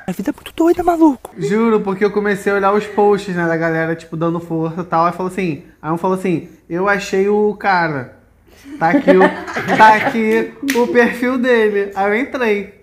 A 0.07 0.12
vida 0.12 0.31
é 0.31 0.33
muito 0.33 0.51
doida, 0.55 0.81
maluco! 0.83 1.29
Juro, 1.38 1.79
porque 1.81 2.03
eu 2.03 2.12
comecei 2.12 2.51
a 2.51 2.55
olhar 2.55 2.74
os 2.74 2.88
posts, 2.88 3.36
né, 3.36 3.45
da 3.48 3.55
galera, 3.55 3.95
tipo, 3.95 4.17
dando 4.17 4.39
força 4.39 4.81
e 4.81 4.83
tal. 4.83 5.05
Aí 5.05 5.13
falou 5.13 5.31
assim, 5.31 5.63
aí 5.79 5.91
um 5.91 5.98
falou 5.98 6.17
assim, 6.17 6.50
eu 6.67 6.89
achei 6.89 7.29
o 7.29 7.53
cara. 7.55 8.20
Tá 8.77 8.89
aqui 8.89 9.12
o, 9.12 9.77
tá 9.77 9.96
aqui 9.96 10.53
o 10.75 10.88
perfil 10.88 11.38
dele. 11.38 11.91
Aí 11.96 12.12
eu 12.12 12.24
entrei. 12.24 12.82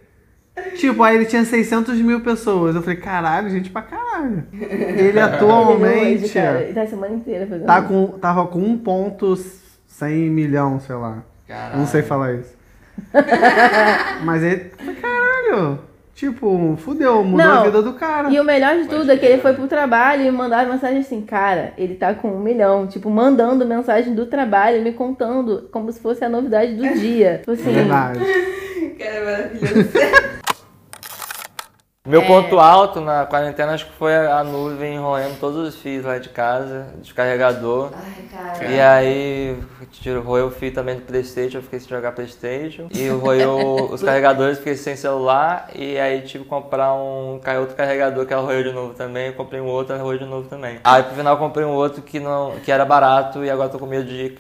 Tipo, 0.77 1.03
aí 1.03 1.17
ele 1.17 1.25
tinha 1.25 1.45
600 1.45 1.99
mil 2.01 2.21
pessoas. 2.21 2.75
Eu 2.75 2.83
falei, 2.83 2.99
caralho, 2.99 3.51
gente 3.51 3.71
pra 3.71 3.83
caralho. 3.83 4.45
Ele 4.53 5.03
Ele 5.03 5.21
atualmente 5.21 6.25
hoje, 6.25 6.35
cara, 6.35 6.63
ele 6.63 6.73
tá 6.73 6.83
a 6.83 6.87
semana 6.87 7.15
inteira 7.15 7.47
fazendo 7.47 7.67
tá 7.67 7.79
isso. 7.79 7.89
com, 7.89 8.07
tava 8.19 8.47
com 8.47 8.79
1.100 8.79 10.31
milhão, 10.31 10.81
sei 10.81 10.97
lá. 10.97 11.23
Caralho. 11.47 11.79
Não 11.79 11.87
sei 11.87 12.03
falar 12.03 12.35
isso. 12.35 12.57
Mas 14.25 14.43
ele, 14.43 14.71
caralho. 15.01 15.79
Tipo, 16.19 16.77
fudeu, 16.79 17.23
mudou 17.23 17.47
Não. 17.47 17.61
a 17.61 17.65
vida 17.67 17.81
do 17.81 17.93
cara. 17.93 18.29
E 18.29 18.41
o 18.41 18.45
melhor 18.45 18.77
de 18.77 18.89
tudo 18.89 19.09
é 19.09 19.17
que 19.17 19.25
ele 19.25 19.41
foi 19.41 19.53
pro 19.53 19.69
trabalho 19.69 20.25
e 20.25 20.31
mandaram 20.33 20.73
mensagem 20.73 20.99
assim, 20.99 21.21
cara, 21.21 21.73
ele 21.79 21.95
tá 21.95 22.13
com 22.13 22.33
um 22.33 22.41
milhão. 22.41 22.89
Tipo, 22.89 23.09
mandando 23.09 23.65
mensagem 23.65 24.13
do 24.13 24.27
trabalho, 24.27 24.83
me 24.83 24.91
contando 24.91 25.69
como 25.71 25.93
se 25.93 26.01
fosse 26.01 26.25
a 26.25 26.29
novidade 26.29 26.75
do 26.75 26.93
dia. 26.99 27.39
Tipo 27.39 27.53
assim, 27.53 27.71
Verdade. 27.73 28.19
Cara, 28.99 29.25
maravilhoso. 29.25 29.91
Meu 32.09 32.25
ponto 32.25 32.59
alto 32.59 33.03
na 33.03 33.27
quarentena 33.27 33.75
acho 33.75 33.85
que 33.85 33.93
foi 33.93 34.17
a 34.17 34.43
nuvem 34.43 34.99
roendo 34.99 35.35
todos 35.39 35.69
os 35.69 35.77
fios 35.77 36.07
lá 36.07 36.17
de 36.17 36.31
casa, 36.31 36.87
descarregador. 37.03 37.91
Ai, 37.95 38.23
cara. 38.33 38.65
E 38.65 38.81
aí 38.81 39.57
roeu 40.25 40.47
o 40.47 40.51
fio 40.51 40.73
também 40.73 40.95
do 40.95 41.03
Playstation, 41.03 41.59
eu 41.59 41.63
fiquei 41.63 41.79
sem 41.79 41.91
jogar 41.91 42.13
Playstation. 42.13 42.89
E 42.95 43.09
roeu 43.09 43.91
os 43.93 44.03
carregadores, 44.03 44.57
fiquei 44.57 44.75
sem 44.75 44.97
celular. 44.97 45.69
E 45.75 45.99
aí 45.99 46.23
tive 46.23 46.45
que 46.45 46.51
comprar 46.51 46.95
um 46.95 47.39
caiu 47.45 47.61
outro 47.61 47.77
carregador 47.77 48.25
que 48.25 48.33
ela 48.33 48.43
roeu 48.43 48.65
de 48.65 48.73
novo 48.73 48.95
também. 48.95 49.27
Eu 49.27 49.35
comprei 49.35 49.61
um 49.61 49.67
outro, 49.67 49.95
ela 49.95 50.03
roeu 50.03 50.19
de 50.19 50.25
novo 50.25 50.49
também. 50.49 50.79
Aí 50.83 51.03
pro 51.03 51.15
final 51.15 51.35
eu 51.35 51.39
comprei 51.39 51.67
um 51.67 51.75
outro 51.75 52.01
que, 52.01 52.19
não, 52.19 52.53
que 52.65 52.73
era 52.73 52.87
barato 52.87 53.45
e 53.45 53.51
agora 53.51 53.69
tô 53.69 53.79
com 53.79 53.85
medo 53.85 54.09
de 54.09 54.39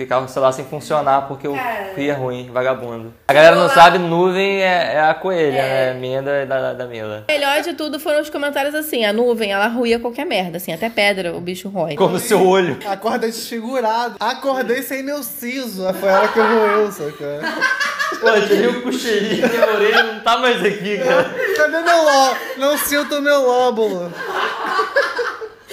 ficar 0.00 0.18
o 0.20 0.28
celular 0.28 0.52
sem 0.52 0.64
funcionar 0.64 1.28
porque 1.28 1.46
o 1.46 1.54
fio 1.94 2.10
é 2.10 2.14
ruim, 2.14 2.50
vagabundo. 2.50 3.12
A 3.28 3.32
galera 3.34 3.54
não 3.54 3.68
sabe, 3.68 3.98
nuvem 3.98 4.62
é, 4.62 4.94
é 4.94 5.00
a 5.00 5.12
coelha, 5.12 5.62
né? 5.62 5.94
Minha 5.94 6.22
da, 6.22 6.44
da, 6.46 6.72
da 6.72 6.86
Mila. 6.86 7.24
o 7.28 7.32
melhor 7.32 7.60
de 7.60 7.74
tudo 7.74 8.00
foram 8.00 8.22
os 8.22 8.30
comentários 8.30 8.74
assim, 8.74 9.04
a 9.04 9.12
nuvem, 9.12 9.52
ela 9.52 9.66
ruía 9.66 9.98
qualquer 9.98 10.24
merda, 10.24 10.56
assim, 10.56 10.72
até 10.72 10.88
pedra 10.88 11.36
o 11.36 11.40
bicho 11.40 11.68
rói. 11.68 11.96
Como 11.96 12.16
o 12.16 12.18
seu 12.18 12.46
olho. 12.46 12.78
Acordei 12.86 13.30
desfigurado. 13.30 14.14
Acordei 14.18 14.82
sem 14.82 15.02
meu 15.02 15.22
siso. 15.22 15.82
Foi 15.94 16.08
ela 16.08 16.28
que 16.28 16.40
roeu, 16.40 16.90
sacou? 16.90 17.40
Pô, 18.20 18.28
eu 18.28 18.46
tirei 18.46 18.66
o 18.66 18.82
cochilinho, 18.82 19.48
minha 19.48 19.66
orelha 19.70 20.02
não 20.02 20.20
tá 20.20 20.38
mais 20.38 20.64
aqui, 20.64 20.98
cara. 20.98 21.30
Cadê 21.56 21.80
meu 21.80 22.04
lóbulo? 22.04 22.36
Não 22.58 22.78
sinto 22.78 23.20
meu 23.20 23.40
lóbulo. 23.42 24.12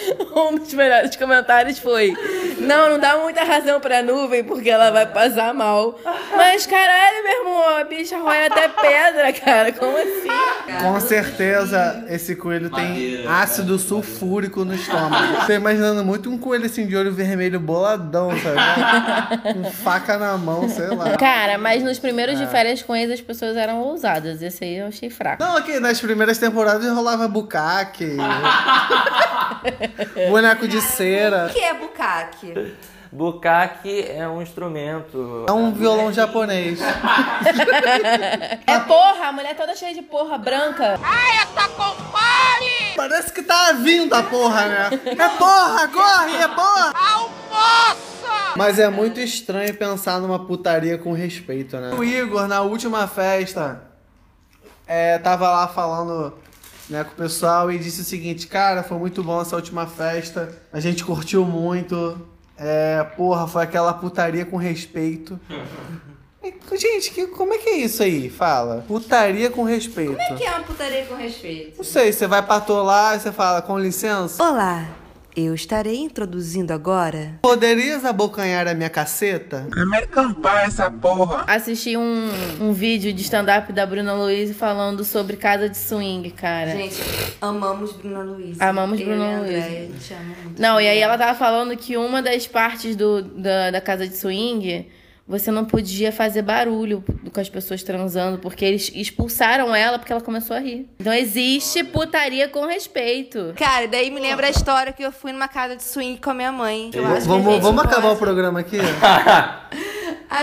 Um 0.36 0.56
dos 0.56 0.74
melhores 0.74 1.16
comentários 1.16 1.80
foi: 1.80 2.14
Não, 2.60 2.92
não 2.92 3.00
dá 3.00 3.18
muita 3.18 3.44
razão 3.44 3.80
pra 3.80 4.02
nuvem 4.04 4.44
porque 4.44 4.70
ela 4.70 4.92
vai 4.92 5.06
passar 5.06 5.54
mal. 5.54 6.00
Mas 6.36 6.66
caralho, 6.66 7.24
meu 7.24 7.40
irmão, 7.40 7.78
a 7.78 7.84
bicha 7.84 8.18
rói 8.18 8.46
até 8.46 8.68
pedra, 8.68 9.34
cara. 9.34 9.72
Como 9.72 9.98
assim? 9.98 10.82
Com 10.82 11.00
certeza 11.00 12.06
esse 12.10 12.36
coelho 12.36 12.70
tem 12.70 13.26
ácido 13.28 13.80
sulfúrico 13.80 14.64
no 14.64 14.76
estômago. 14.76 15.46
Tô 15.46 15.54
imaginando 15.54 16.04
muito 16.04 16.30
um 16.30 16.38
coelho 16.38 16.66
assim 16.66 16.86
de 16.86 16.96
olho 16.96 17.12
vermelho 17.12 17.60
boladão, 17.60 18.30
sabe? 18.40 19.54
Com 19.54 19.72
faca 19.72 20.18
na 20.18 20.38
mão, 20.38 20.70
sei 20.70 20.88
lá. 20.88 21.18
Cara, 21.18 21.58
mas 21.58 21.84
nos 21.84 21.98
primeiros 22.00 22.38
de 22.38 22.46
férias 22.48 22.82
com 22.82 22.96
eles 22.96 23.16
as 23.16 23.22
pessoas 23.22 23.56
eram 23.58 23.80
ousadas. 23.82 24.42
Esse 24.42 24.64
aí 24.64 24.78
eu 24.78 24.88
achei 24.88 25.10
fraco. 25.10 25.44
Não, 25.44 25.58
aqui 25.58 25.80
nas 25.80 26.00
primeiras 26.00 26.38
temporadas 26.38 26.88
rolava 26.92 27.28
bucaque, 27.28 28.18
boneco 30.30 30.68
de 30.68 30.82
cera. 30.82 31.48
O 31.48 31.54
que 31.54 31.60
é 31.60 31.74
bucaque? 31.74 32.76
Bukkake 33.12 34.06
é 34.10 34.28
um 34.28 34.42
instrumento. 34.42 35.46
É 35.48 35.52
um 35.52 35.72
violão 35.74 36.12
japonês. 36.12 36.80
É 38.68 38.80
porra, 38.80 39.28
a 39.28 39.32
mulher 39.32 39.56
toda 39.56 39.76
cheia 39.76 39.94
de 39.94 40.02
porra 40.02 40.38
branca. 40.38 41.00
Parece 42.96 43.32
que 43.32 43.42
tá 43.42 43.72
vindo 43.74 44.14
a 44.14 44.24
porra, 44.24 44.66
né? 44.68 44.90
É 45.06 45.30
porra, 45.30 45.88
corre, 45.88 46.36
é 46.36 46.48
porra! 46.48 46.94
Almoça! 46.94 48.54
Mas 48.56 48.80
é 48.80 48.90
muito 48.90 49.20
estranho 49.20 49.74
pensar 49.76 50.20
numa 50.20 50.46
putaria 50.46 50.98
com 50.98 51.14
respeito, 51.14 51.78
né? 51.78 51.94
O 51.94 52.04
Igor, 52.04 52.48
na 52.48 52.62
última 52.62 53.08
festa, 53.08 53.84
é, 54.86 55.18
tava 55.18 55.50
lá 55.50 55.68
falando 55.68 56.34
né, 56.90 57.04
com 57.04 57.12
o 57.12 57.16
pessoal 57.16 57.72
e 57.72 57.78
disse 57.78 58.02
o 58.02 58.04
seguinte, 58.04 58.48
cara, 58.48 58.84
foi 58.84 58.98
muito 58.98 59.24
bom 59.24 59.42
essa 59.42 59.56
última 59.56 59.86
festa, 59.86 60.58
a 60.72 60.80
gente 60.80 61.04
curtiu 61.04 61.46
muito, 61.46 62.20
é, 62.58 63.04
porra, 63.16 63.48
foi 63.48 63.64
aquela 63.64 63.94
putaria 63.94 64.46
com 64.46 64.58
respeito. 64.58 65.40
Gente, 66.80 67.12
que, 67.12 67.28
como 67.28 67.54
é 67.54 67.58
que 67.58 67.70
é 67.70 67.78
isso 67.78 68.02
aí? 68.02 68.30
Fala. 68.30 68.86
Putaria 68.88 69.50
com 69.50 69.64
respeito. 69.64 70.14
O 70.14 70.36
que 70.38 70.46
é 70.46 70.52
uma 70.52 70.64
putaria 70.64 71.06
com 71.06 71.16
respeito? 71.16 71.78
Não 71.78 71.84
sei, 71.84 72.14
você 72.14 72.26
vai 72.26 72.42
patolar 72.42 73.18
e 73.18 73.20
você 73.20 73.32
fala, 73.34 73.62
com 73.62 73.78
licença. 73.78 74.42
Olá, 74.42 74.88
eu 75.38 75.54
estarei 75.54 75.98
introduzindo 75.98 76.74
agora. 76.74 77.38
Poderias 77.44 78.04
abocanhar 78.04 78.68
a 78.68 78.74
minha 78.74 78.90
caceta? 78.90 79.68
Assisti 81.46 81.96
um, 81.96 82.30
um 82.60 82.74
vídeo 82.74 83.14
de 83.14 83.22
stand-up 83.22 83.72
da 83.72 83.86
Bruna 83.86 84.16
Luiz 84.16 84.58
falando 84.58 85.04
sobre 85.04 85.38
casa 85.38 85.70
de 85.70 85.78
swing, 85.78 86.32
cara. 86.32 86.72
Gente, 86.72 87.00
amamos 87.40 87.94
Bruna 87.94 88.22
Luiz. 88.22 88.60
Amamos 88.60 89.00
Eu 89.00 89.06
Bruna 89.06 89.38
Luiz. 89.38 89.56
Andréia, 89.64 89.90
te 90.00 90.14
amo 90.14 90.36
muito. 90.44 90.60
Não, 90.60 90.82
e 90.82 90.88
aí 90.88 90.98
ela 90.98 91.16
tava 91.18 91.38
falando 91.38 91.78
que 91.78 91.96
uma 91.96 92.20
das 92.20 92.48
partes 92.48 92.96
do, 92.96 93.22
da, 93.22 93.70
da 93.70 93.80
casa 93.80 94.08
de 94.08 94.18
swing, 94.18 94.88
você 95.28 95.52
não 95.52 95.66
podia 95.66 96.12
fazer 96.12 96.42
barulho 96.42 97.04
com 97.34 97.40
as 97.42 97.50
pessoas 97.50 97.84
transando, 97.84 98.38
porque 98.40 98.64
eles 98.64 98.92
expulsaram 98.96 99.76
ela 99.76 100.00
porque 100.00 100.12
ela 100.12 100.22
começou 100.22 100.56
a 100.56 100.60
rir. 100.60 100.88
Então 101.00 101.14
existe 101.14 101.84
putaria 101.84 102.48
com 102.48 102.66
respeito. 102.66 103.54
Cara, 103.58 103.84
e 103.84 103.88
daí 103.88 104.10
me 104.10 104.20
lembra 104.22 104.48
a 104.48 104.50
história 104.50 104.94
que 104.94 105.04
eu 105.04 105.12
fui 105.12 105.32
numa 105.32 105.48
casa 105.48 105.76
de 105.76 105.84
swing 105.84 106.18
com 106.20 106.30
a 106.30 106.34
minha 106.34 106.52
mãe. 106.52 106.92
Eu 106.94 107.06
acho 107.08 107.22
que 107.22 107.28
Vamos, 107.28 107.54
gente 107.54 107.62
vamos 107.62 107.82
pode- 107.84 107.94
acabar 107.94 108.14
o 108.14 108.18
programa 108.18 108.60
aqui? 108.62 108.78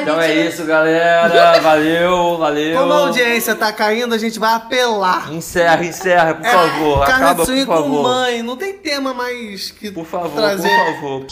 Então 0.00 0.20
gente 0.22 0.30
é 0.32 0.46
isso, 0.46 0.64
galera. 0.64 1.60
Valeu, 1.60 2.38
valeu. 2.38 2.78
Como 2.80 2.92
a 2.92 2.96
audiência 3.00 3.54
tá 3.54 3.70
caindo, 3.70 4.14
a 4.14 4.18
gente 4.18 4.38
vai 4.38 4.54
apelar. 4.54 5.30
Encerra, 5.30 5.84
encerra, 5.84 6.34
por 6.34 6.46
favor. 6.46 7.00
Casa 7.06 7.16
Acaba, 7.16 7.40
de 7.42 7.46
swing 7.50 7.66
por 7.66 7.76
com 7.76 7.82
favor. 7.82 8.02
mãe. 8.02 8.42
Não 8.42 8.56
tem 8.56 8.72
tema 8.78 9.12
mais 9.12 9.70
que 9.70 9.90
Por 9.90 10.06
favor, 10.06 10.30
trazer. 10.34 10.68
por 10.68 10.94
favor. 10.94 11.26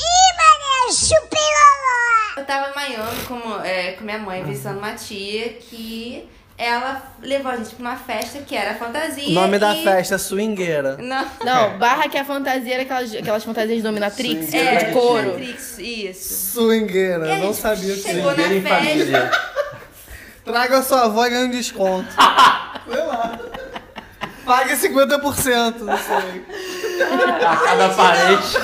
Eu 2.43 2.47
tava 2.47 2.71
em 2.71 2.75
Miami 2.75 3.21
com, 3.29 3.61
é, 3.65 3.93
com 3.93 4.03
minha 4.05 4.19
mãe 4.19 4.43
visitando 4.43 4.79
uma 4.79 4.95
tia 4.95 5.51
que 5.61 6.29
ela 6.59 7.01
levou 7.23 7.53
a 7.53 7.57
gente 7.57 7.73
pra 7.77 7.81
uma 7.91 7.97
festa 7.97 8.41
que 8.41 8.57
era 8.57 8.75
fantasia. 8.75 9.29
O 9.29 9.31
nome 9.31 9.61
da 9.61 9.73
e- 9.77 9.85
festa 9.85 10.17
é 10.17 10.19
swingueira. 10.19 10.97
Não. 10.99 11.25
Não, 11.45 11.79
barra 11.79 12.09
que 12.09 12.19
a 12.19 12.25
fantasia 12.25 12.75
era 12.75 12.83
aquelas, 12.83 13.15
aquelas 13.15 13.45
fantasias 13.45 13.77
de 13.77 13.83
dominatrix, 13.85 14.53
É, 14.53 14.85
de 14.87 14.93
couro. 14.93 15.29
Matrix, 15.35 15.79
isso. 15.79 16.53
Swingueira, 16.55 17.29
E 17.29 17.33
a 17.33 17.37
não 17.39 17.55
sabia 17.55 17.95
o 17.95 17.97
que 17.97 18.03
chegou 18.03 18.33
era. 18.33 18.43
na 18.43 18.49
festa. 18.49 18.69
família. 18.69 19.31
Traga 20.45 20.79
a 20.79 20.83
sua 20.83 21.05
avó 21.05 21.25
e 21.25 21.31
ganhe 21.31 21.45
um 21.45 21.51
desconto. 21.51 22.09
Sei 22.91 23.05
lá. 23.07 23.39
Pague 24.45 24.75
50%, 24.75 25.79
não 25.79 25.97
sei. 25.97 26.45
A 27.47 27.57
cada 27.57 27.89
parede. 27.91 28.57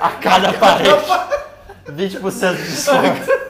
A 0.00 0.10
cada 0.10 0.52
parede. 0.52 1.45
20% 1.88 2.56
de 2.56 2.62
desconto. 2.62 3.46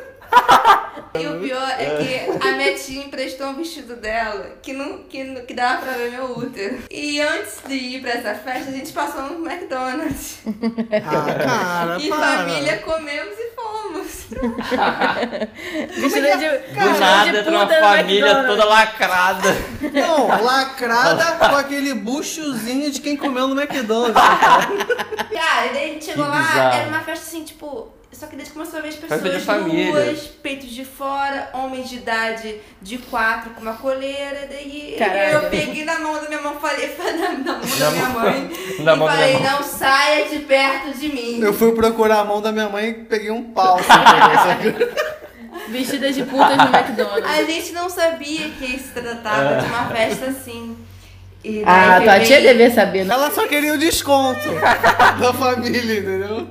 E 1.19 1.27
o 1.27 1.41
pior 1.41 1.71
é 1.79 1.97
que 1.97 2.47
a 2.47 2.53
minha 2.53 2.75
tia 2.75 3.03
emprestou 3.03 3.47
um 3.47 3.55
vestido 3.55 3.97
dela 3.97 4.51
que 4.63 4.75
não, 4.75 4.99
que, 5.05 5.25
não- 5.25 5.47
que 5.47 5.55
dava 5.55 5.81
pra 5.81 5.93
ver 5.93 6.11
meu 6.11 6.27
útero. 6.37 6.81
E 6.91 7.19
antes 7.23 7.61
de 7.67 7.73
ir 7.75 8.03
pra 8.03 8.11
essa 8.11 8.35
festa, 8.35 8.69
a 8.69 8.73
gente 8.73 8.93
passou 8.93 9.23
no 9.23 9.51
McDonald's. 9.51 10.41
Ah, 10.47 11.35
cara, 11.43 11.99
e 11.99 12.09
para. 12.11 12.21
família 12.21 12.77
comemos 12.79 13.35
e 13.39 13.51
fomos. 13.55 14.27
Vestida 15.97 16.37
de, 16.37 16.49
Do 16.49 16.93
de 16.93 17.01
nada 17.01 17.39
entra 17.39 17.51
uma 17.51 17.67
família 17.67 18.45
toda 18.45 18.65
lacrada. 18.67 19.49
Não, 19.95 20.27
lacrada 20.45 21.49
com 21.49 21.57
aquele 21.57 21.95
buchozinho 21.95 22.91
de 22.91 23.01
quem 23.01 23.17
comeu 23.17 23.49
no 23.49 23.59
McDonald's. 23.59 24.13
Cara, 25.33 25.67
e 25.67 25.73
daí 25.73 25.91
a 25.91 25.93
gente 25.95 26.05
chegou 26.05 26.25
Que 26.25 26.31
lá, 26.31 26.43
bizarro. 26.43 26.75
era 26.77 26.89
uma 26.89 27.01
festa 27.01 27.25
assim, 27.27 27.43
tipo. 27.45 27.96
Só 28.19 28.27
que 28.27 28.35
desde 28.35 28.53
que 28.55 28.59
começou 28.59 28.79
a 28.79 28.83
ver 28.83 28.89
as 28.89 28.95
pessoas 28.95 29.67
nuas, 29.67 30.21
peitos 30.43 30.71
de 30.71 30.87
fora, 30.87 31.51
homens 31.53 31.91
de 31.91 31.97
idade 31.97 32.57
de 32.81 32.97
quatro 32.97 33.51
com 33.51 33.61
uma 33.61 33.75
coleira. 33.75 34.45
e 34.45 34.47
Daí 34.47 34.97
Caralho. 34.99 35.45
eu 35.45 35.51
peguei 35.51 35.85
na 35.85 35.99
mão 35.99 36.15
da 36.15 36.27
minha 36.27 36.41
mão, 36.41 36.59
falei, 36.59 36.97
na, 36.97 37.33
na 37.45 37.59
mão 37.59 37.79
da 37.79 37.91
minha 37.91 38.09
mãe. 38.09 38.51
na 38.81 38.95
e 38.95 38.97
mão 38.97 39.07
da 39.07 39.13
falei, 39.13 39.37
minha 39.37 39.51
mão. 39.51 39.61
não 39.61 39.69
saia 39.69 40.29
de 40.31 40.39
perto 40.39 40.99
de 40.99 41.09
mim. 41.11 41.41
Eu 41.43 41.53
fui 41.53 41.73
procurar 41.73 42.21
a 42.21 42.25
mão 42.25 42.41
da 42.41 42.51
minha 42.51 42.71
mãe 42.71 42.89
e 42.89 42.95
peguei 43.05 43.31
um 43.31 43.53
pau. 43.53 43.79
sabe? 43.85 44.75
Vestida 45.69 46.11
de 46.11 46.23
putas 46.23 46.57
no 46.57 46.75
McDonald's. 46.75 47.31
A 47.31 47.43
gente 47.43 47.73
não 47.73 47.91
sabia 47.91 48.49
que 48.51 48.79
se 48.79 48.93
tratava 48.95 49.61
de 49.61 49.67
uma 49.67 49.89
festa 49.89 50.27
assim. 50.27 50.75
E 51.49 51.63
Ah, 51.65 52.01
tua 52.03 52.19
tia 52.21 52.41
devia 52.41 52.71
saber. 52.71 53.05
né? 53.05 53.15
Ela 53.15 53.31
só 53.31 53.47
queria 53.47 53.73
o 53.75 53.79
desconto 53.79 54.41
da 55.21 55.33
família, 55.33 56.01
entendeu? 56.01 56.49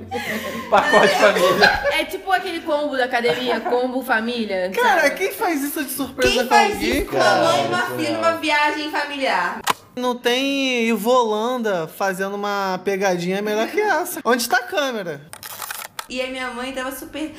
Pacote 0.70 1.14
família. 1.16 1.80
É 1.92 2.04
tipo 2.04 2.32
aquele 2.32 2.60
combo 2.60 2.96
da 2.96 3.04
academia, 3.04 3.60
combo 3.60 4.02
família. 4.02 4.70
Cara, 4.74 5.02
sabe? 5.02 5.16
quem 5.16 5.32
faz 5.32 5.62
isso 5.62 5.84
de 5.84 5.90
surpresa 5.90 6.32
Quem 6.32 6.42
com 6.44 6.48
faz 6.48 6.72
alguém, 6.72 6.90
isso 7.02 7.06
com 7.10 7.18
cara? 7.18 7.44
mãe 7.44 7.64
e 7.64 7.66
uma 7.68 7.82
filha 7.82 8.10
numa 8.12 8.32
viagem 8.38 8.90
familiar? 8.90 9.60
Não 9.94 10.14
tem 10.16 10.88
Ivolanda 10.88 11.86
fazendo 11.86 12.34
uma 12.34 12.80
pegadinha 12.84 13.42
melhor 13.42 13.66
que 13.68 13.80
essa. 13.80 14.20
Onde 14.24 14.42
está 14.42 14.56
a 14.58 14.62
câmera? 14.62 15.20
E 16.08 16.22
a 16.22 16.28
minha 16.28 16.48
mãe 16.50 16.72
tava 16.72 16.92
super. 16.92 17.20
Tudo 17.20 17.34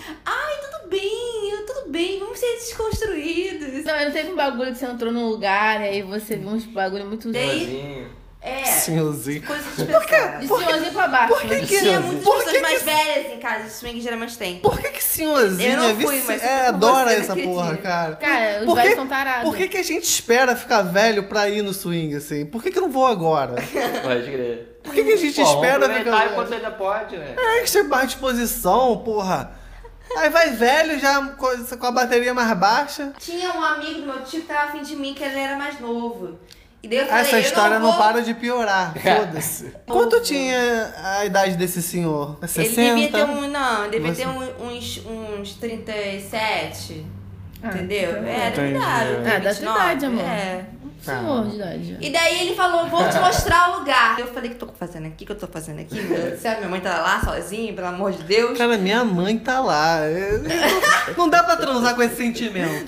bem, 1.98 2.20
vamos 2.20 2.38
ser 2.40 2.54
desconstruídos. 2.58 3.84
Não, 3.86 4.06
não 4.06 4.12
teve 4.12 4.32
um 4.32 4.36
bagulho 4.36 4.72
que 4.72 4.78
você 4.78 4.86
entrou 4.86 5.12
num 5.12 5.28
lugar 5.28 5.82
e 5.82 5.84
aí 5.86 6.02
você 6.04 6.36
viu 6.36 6.50
uns 6.50 6.66
bagulho 6.66 7.06
muito. 7.06 7.32
Daí- 7.32 7.60
Sozinho. 7.60 8.18
É, 8.40 8.64
Senhorzinho. 8.66 9.42
coisas 9.46 9.66
especiais. 9.80 10.40
De 10.40 10.48
senhorzinho 10.48 10.94
pra 10.94 11.08
baixo. 11.08 11.34
por 11.34 11.42
que 11.42 11.48
né? 11.48 11.60
que- 11.62 11.80
Tinha 11.80 12.00
muitas 12.00 12.24
Por 12.24 12.34
que 12.36 12.44
pessoas 12.46 12.56
que- 12.56 12.62
mais 12.62 12.84
velhas 12.84 13.34
em 13.34 13.40
casa 13.40 13.64
de 13.64 13.70
swing, 13.72 14.00
geralmente 14.00 14.38
tem. 14.38 14.60
Por 14.60 14.80
que 14.80 14.90
que 14.90 15.04
senhorzinha 15.04 15.74
Eu 15.74 15.78
não 15.78 15.90
é 15.90 15.96
fui, 15.96 16.24
mas 16.26 16.44
é, 16.44 16.68
adora 16.68 17.12
essa 17.14 17.36
porra, 17.36 17.74
dia. 17.74 17.82
Cara, 17.82 18.16
cara? 18.16 18.60
os 18.60 18.66
Por 18.66 18.76
que- 18.76 18.82
velhos 18.84 18.96
são 18.96 19.08
tarados. 19.08 19.44
Por 19.44 19.58
que, 19.58 19.68
que 19.68 19.78
a 19.78 19.84
gente 19.84 20.04
espera 20.04 20.56
ficar 20.56 20.84
velho 20.84 21.24
pra 21.24 21.50
ir 21.50 21.62
no 21.64 21.74
swing, 21.74 22.16
assim? 22.16 22.46
Por 22.46 22.62
que, 22.64 22.72
que 22.72 22.78
eu 22.78 22.84
não 22.84 22.92
vou 22.92 23.08
agora? 23.08 23.56
Pode 24.04 24.24
crer. 24.32 24.80
Por 24.84 24.94
que, 24.94 25.04
que 25.04 25.12
a 25.14 25.18
gente 25.18 25.36
Pô, 25.36 25.44
vamos 25.44 25.56
espera 25.64 25.86
aproveitar 25.86 26.22
ficar 26.22 26.32
enquanto 26.32 26.54
ainda 26.54 26.72
pode, 26.72 27.18
né? 27.18 27.36
É 27.38 27.62
que 27.64 27.70
você 27.70 27.84
mais 27.84 28.06
disposição, 28.12 28.98
porra. 29.04 29.52
Aí 30.16 30.30
vai 30.30 30.52
velho 30.52 31.00
já 31.00 31.22
com 31.22 31.48
com 31.78 31.86
a 31.86 31.92
bateria 31.92 32.34
mais 32.34 32.58
baixa. 32.58 33.12
Tinha 33.20 33.52
um 33.54 33.64
amigo 33.64 34.02
do 34.02 34.06
meu 34.08 34.24
tio 34.24 34.42
que 34.42 34.48
tava 34.48 34.70
afim 34.70 34.82
de 34.82 34.96
mim, 34.96 35.14
que 35.14 35.24
ele 35.24 35.40
era 35.40 35.58
mais 35.58 35.80
novo. 35.80 36.40
E 36.82 36.88
daí 36.88 37.00
eu 37.00 37.06
falei, 37.08 37.22
Essa 37.22 37.36
eu 37.38 37.42
história 37.42 37.80
não, 37.80 37.92
vou... 37.92 37.98
para 38.02 38.22
de 38.22 38.34
piorar. 38.36 38.94
Foda-se. 39.02 39.74
Quanto 39.88 40.22
tinha 40.22 40.94
a 41.20 41.26
idade 41.26 41.58
desse 41.58 41.82
senhor? 41.82 42.38
Ele 42.42 42.48
60? 42.48 42.82
devia 42.96 43.12
ter 43.12 43.24
um, 43.26 43.48
não, 43.50 43.86
ele 43.86 44.00
devia 44.00 44.14
Você- 44.14 44.22
ter 44.22 44.28
um- 44.28 44.68
uns, 44.70 45.02
uns 45.06 45.54
37, 45.56 47.06
Ah, 47.64 47.68
entendeu? 47.70 48.12
então 48.12 48.24
É, 48.28 48.52
da 48.52 48.68
idade. 48.68 49.10
eu 49.12 49.24
tenho 49.24 49.36
Ah, 49.36 49.40
da 49.40 49.50
29, 49.52 49.60
tua 49.60 49.74
idade, 49.92 50.06
amor. 50.06 50.24
É. 50.24 50.66
Senhor 51.08 51.48
de 51.48 51.56
idade. 51.56 51.98
E 52.02 52.10
daí 52.10 52.42
ele 52.42 52.56
falou, 52.56 52.88
vou 52.88 53.08
te 53.10 53.18
mostrar 53.20 53.72
o 53.72 53.80
lugar. 53.80 54.20
Eu 54.20 54.28
falei, 54.28 54.52
o 54.52 54.56
que 54.56 54.64
eu 54.64 54.68
tô 54.68 54.74
fazendo 54.74 55.08
aqui? 55.08 55.24
O 55.24 55.28
que 55.28 55.32
eu 55.34 55.38
tô 55.40 55.48
fazendo 55.48 55.80
aqui? 55.80 55.96
Meu 56.02 56.18
Deus 56.22 56.34
do 56.34 56.40
céu, 56.40 56.58
minha 56.58 56.70
mãe 56.70 56.80
tá 56.82 57.00
lá 57.00 57.22
sozinha, 57.22 57.74
pelo 57.74 57.88
amor 57.88 58.12
de 58.12 58.24
Deus. 58.24 58.58
Cara, 58.58 58.78
minha 58.78 59.04
mãe 59.04 59.38
tá 59.38 59.60
lá. 59.60 60.00
Não, 61.08 61.16
não 61.16 61.30
dá 61.30 61.44
pra 61.44 61.56
transar 61.56 61.96
com 61.96 62.04
esse 62.04 62.16
sentimento. 62.16 62.88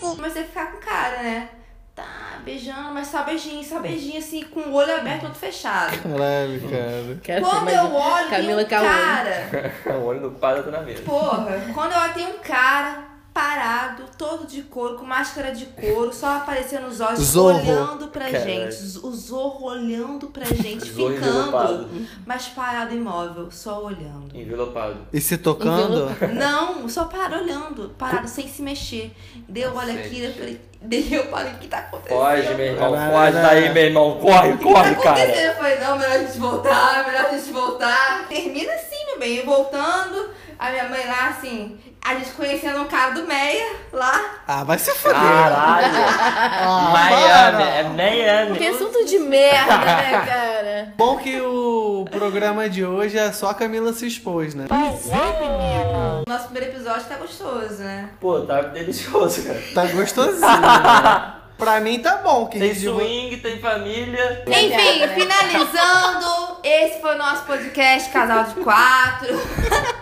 Comecei 0.00 0.42
a 0.42 0.44
ficar 0.44 0.66
com 0.72 0.78
cara, 0.78 1.22
né? 1.22 1.48
Tá, 1.94 2.40
beijando, 2.44 2.92
mas 2.92 3.08
só 3.08 3.22
beijinho, 3.22 3.62
só 3.64 3.80
beijinho, 3.80 4.18
assim, 4.18 4.42
com 4.44 4.60
o 4.60 4.72
olho 4.72 4.94
aberto, 4.94 5.24
outro 5.24 5.38
fechado. 5.38 5.96
Caralho, 5.98 6.60
cara. 6.62 7.20
Quero 7.22 7.44
Quando 7.44 7.68
eu 7.68 7.94
olho, 7.94 8.30
Camila 8.30 8.64
tem 8.64 8.78
um 8.78 8.82
Cauã. 8.82 8.92
cara 8.92 9.72
o 9.98 10.04
olho 10.04 10.20
do 10.20 10.30
quadro 10.32 10.62
tá 10.62 10.70
na 10.70 10.80
mesa. 10.80 11.02
Porra, 11.02 11.60
quando 11.74 11.92
eu 11.92 11.98
olho 11.98 12.14
tem 12.14 12.26
um 12.26 12.38
cara 12.38 13.11
parado, 13.32 14.04
todo 14.18 14.46
de 14.46 14.62
couro, 14.62 14.96
com 14.98 15.04
máscara 15.06 15.52
de 15.52 15.64
couro, 15.66 16.12
só 16.12 16.36
aparecendo 16.36 16.86
os 16.86 17.00
olhos, 17.00 17.20
Zorro. 17.20 17.58
olhando 17.58 18.08
pra 18.08 18.26
Caralho. 18.30 18.70
gente. 18.70 18.98
O 19.06 19.10
Zorro 19.12 19.64
olhando 19.66 20.26
pra 20.28 20.44
gente, 20.54 20.90
Zorro 20.92 21.14
ficando, 21.14 21.38
envelopado. 21.38 21.88
mas 22.26 22.46
parado 22.48 22.94
imóvel, 22.94 23.50
só 23.50 23.82
olhando. 23.84 24.28
Envelopado. 24.34 24.96
E 25.12 25.20
se 25.20 25.38
tocando? 25.38 26.08
Não, 26.34 26.88
só 26.88 27.04
parado 27.06 27.36
olhando, 27.36 27.94
parado 27.98 28.28
sem 28.28 28.46
se 28.48 28.60
mexer. 28.62 29.12
Daí 29.48 29.62
eu 29.62 29.74
olho 29.74 29.92
aqui, 29.98 30.20
eu 30.24 30.32
falei, 30.34 30.60
daí 30.82 31.14
eu 31.14 31.30
falei, 31.30 31.52
o 31.54 31.58
que 31.58 31.68
tá 31.68 31.78
acontecendo? 31.78 32.18
Foge, 32.18 32.54
meu 32.54 32.66
irmão. 32.66 32.90
Foge 33.10 33.32
daí, 33.32 33.72
meu 33.72 33.82
irmão. 33.84 34.18
Corre, 34.20 34.56
corre, 34.58 34.94
tá 34.96 35.02
cara. 35.02 35.20
Eu 35.20 35.54
falei, 35.54 35.78
não, 35.80 35.98
melhor 35.98 36.12
a 36.12 36.18
gente 36.18 36.38
voltar, 36.38 37.06
melhor 37.06 37.26
a 37.26 37.36
gente 37.38 37.50
voltar. 37.52 38.28
Termina 38.28 38.72
assim, 38.74 39.06
meu 39.06 39.18
bem, 39.18 39.36
eu 39.36 39.46
voltando, 39.46 40.28
a 40.58 40.70
minha 40.70 40.88
mãe 40.88 41.06
lá, 41.06 41.28
assim, 41.28 41.78
a 42.04 42.14
gente 42.16 42.30
conhecendo 42.30 42.80
um 42.80 42.86
cara 42.86 43.12
do 43.12 43.26
Meia, 43.26 43.76
lá. 43.92 44.20
Ah, 44.46 44.64
vai 44.64 44.78
se 44.78 44.90
foder. 44.92 45.20
Caralho. 45.20 45.86
Ah, 45.96 46.90
Miami. 46.92 47.56
para. 47.56 47.64
É 47.64 47.82
Miami. 47.84 48.58
Que 48.58 48.66
assunto 48.66 49.04
de 49.04 49.18
merda, 49.20 49.78
né, 49.78 50.10
cara? 50.26 50.94
Bom 50.96 51.16
que 51.18 51.40
o 51.40 52.04
programa 52.10 52.68
de 52.68 52.84
hoje 52.84 53.16
é 53.18 53.30
só 53.32 53.50
a 53.50 53.54
Camila 53.54 53.92
se 53.92 54.06
expôs, 54.06 54.54
né? 54.54 54.66
O 54.70 56.28
nosso 56.28 56.48
primeiro 56.48 56.74
episódio 56.74 57.04
tá 57.04 57.16
gostoso, 57.16 57.82
né? 57.82 58.08
Pô, 58.20 58.40
tá 58.40 58.62
delicioso, 58.62 59.44
cara. 59.44 59.62
Tá 59.74 59.86
gostosinho. 59.86 60.40
né? 60.40 61.34
Pra 61.56 61.78
mim 61.80 62.00
tá 62.00 62.16
bom. 62.16 62.46
Que 62.46 62.58
Tem 62.58 62.74
swing, 62.74 63.36
tem 63.36 63.60
família. 63.60 64.42
Enfim, 64.48 65.06
finalizando, 65.14 66.56
esse 66.64 67.00
foi 67.00 67.14
o 67.14 67.18
nosso 67.18 67.44
podcast 67.44 68.10
Casal 68.10 68.44
de 68.44 68.54
Quatro. 68.54 69.28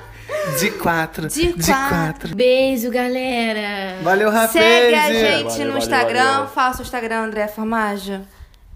De 0.59 0.71
quatro. 0.73 1.29
De 1.29 1.53
quatro. 1.53 1.89
quatro. 1.89 2.37
Beijo, 2.37 2.91
galera. 2.91 3.97
Valeu, 4.03 4.31
rapaz. 4.31 4.53
Segue 4.53 4.95
a 4.95 5.13
gente 5.13 5.43
Valeu, 5.43 5.51
no 5.51 5.57
valeu, 5.57 5.79
Instagram. 5.79 6.33
valeu. 6.33 6.49
Fala 6.49 6.77
o 6.77 6.83
Instagram, 6.83 7.25
André 7.25 7.49
Formaggio. 7.49 8.21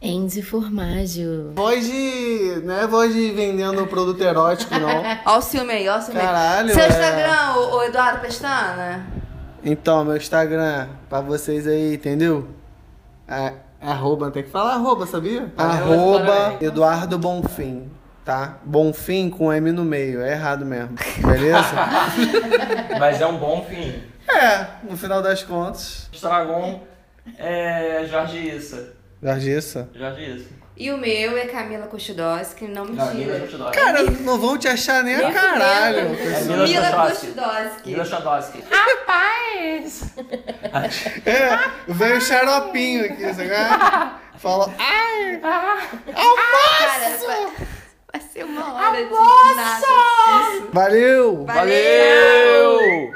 Enzi 0.01 0.43
Formaggio. 0.43 1.53
Voz 1.55 1.87
de. 1.87 2.61
Não 2.62 2.75
é 2.75 2.87
voz 2.87 3.14
de 3.14 3.31
vendendo 3.31 3.87
produto 3.87 4.21
erótico, 4.21 4.75
não. 4.79 5.03
Ó 5.25 5.38
o 5.38 5.40
ciúme 5.40 5.73
aí, 5.73 5.88
ó 5.88 5.97
o 5.99 6.03
ciúme 6.03 6.21
aí. 6.21 6.27
Caralho, 6.27 6.75
Seu 6.75 6.83
é. 6.83 6.88
Instagram, 6.88 7.55
o, 7.57 7.83
Eduardo 7.85 8.21
Pestana? 8.21 9.07
Então, 9.64 10.05
meu 10.05 10.17
Instagram, 10.17 10.88
pra 11.09 11.23
vocês 11.23 11.67
aí, 11.67 11.95
entendeu? 11.95 12.47
É, 13.27 13.55
arroba, 13.81 14.31
tem 14.31 14.43
que 14.43 14.51
falar 14.51 14.75
arroba, 14.75 15.07
sabia? 15.07 15.51
Arroba. 15.57 16.59
Eduardo 16.61 17.19
Bonfim, 17.19 17.90
tá? 18.25 18.59
Bonfim 18.65 19.31
com 19.31 19.53
M 19.53 19.71
no 19.73 19.85
meio, 19.85 20.23
é 20.23 20.33
errado 20.33 20.65
mesmo, 20.65 20.97
beleza? 21.19 21.75
Mas 22.99 23.21
é 23.21 23.27
um 23.27 23.37
bom 23.37 23.65
fim. 23.69 24.03
é, 24.29 24.67
no 24.89 24.97
final 24.97 25.23
das 25.23 25.43
contas, 25.43 26.09
Estragon 26.13 26.83
é 27.39 28.07
Jorge 28.11 28.39
Issa. 28.39 28.95
Largissa. 29.23 29.89
Jorge 29.95 30.37
Issa. 30.37 30.49
E 30.77 30.91
o 30.91 30.99
meu 30.99 31.39
é 31.39 31.47
Camila 31.47 31.87
Kostudowski, 31.87 32.67
não 32.67 32.85
mentira. 32.85 33.49
Chodowski. 33.49 33.79
Cara, 33.79 34.03
não 34.03 34.41
vão 34.41 34.59
te 34.59 34.67
achar 34.67 35.05
nem 35.05 35.15
a 35.15 35.33
caralho. 35.33 35.99
É 35.99 36.65
Mila. 36.65 37.09
Kostudowski. 37.09 37.91
Mila 37.91 38.05
Chodowski. 38.05 38.65
É, 41.25 41.59
veio 41.87 42.21
xaropinho 42.21 43.05
aqui, 43.05 43.23
você 43.23 43.49
Fala, 44.37 44.75
ai, 44.79 45.39
Cara, 45.41 45.79
Vai 48.14 48.20
ser 48.20 48.44
uma 48.44 48.74
hora 48.74 48.96
a 48.96 49.03
de 49.03 49.11
nada. 49.57 49.87
Valeu! 50.72 51.44
Valeu! 51.44 52.79
Valeu! 52.79 53.14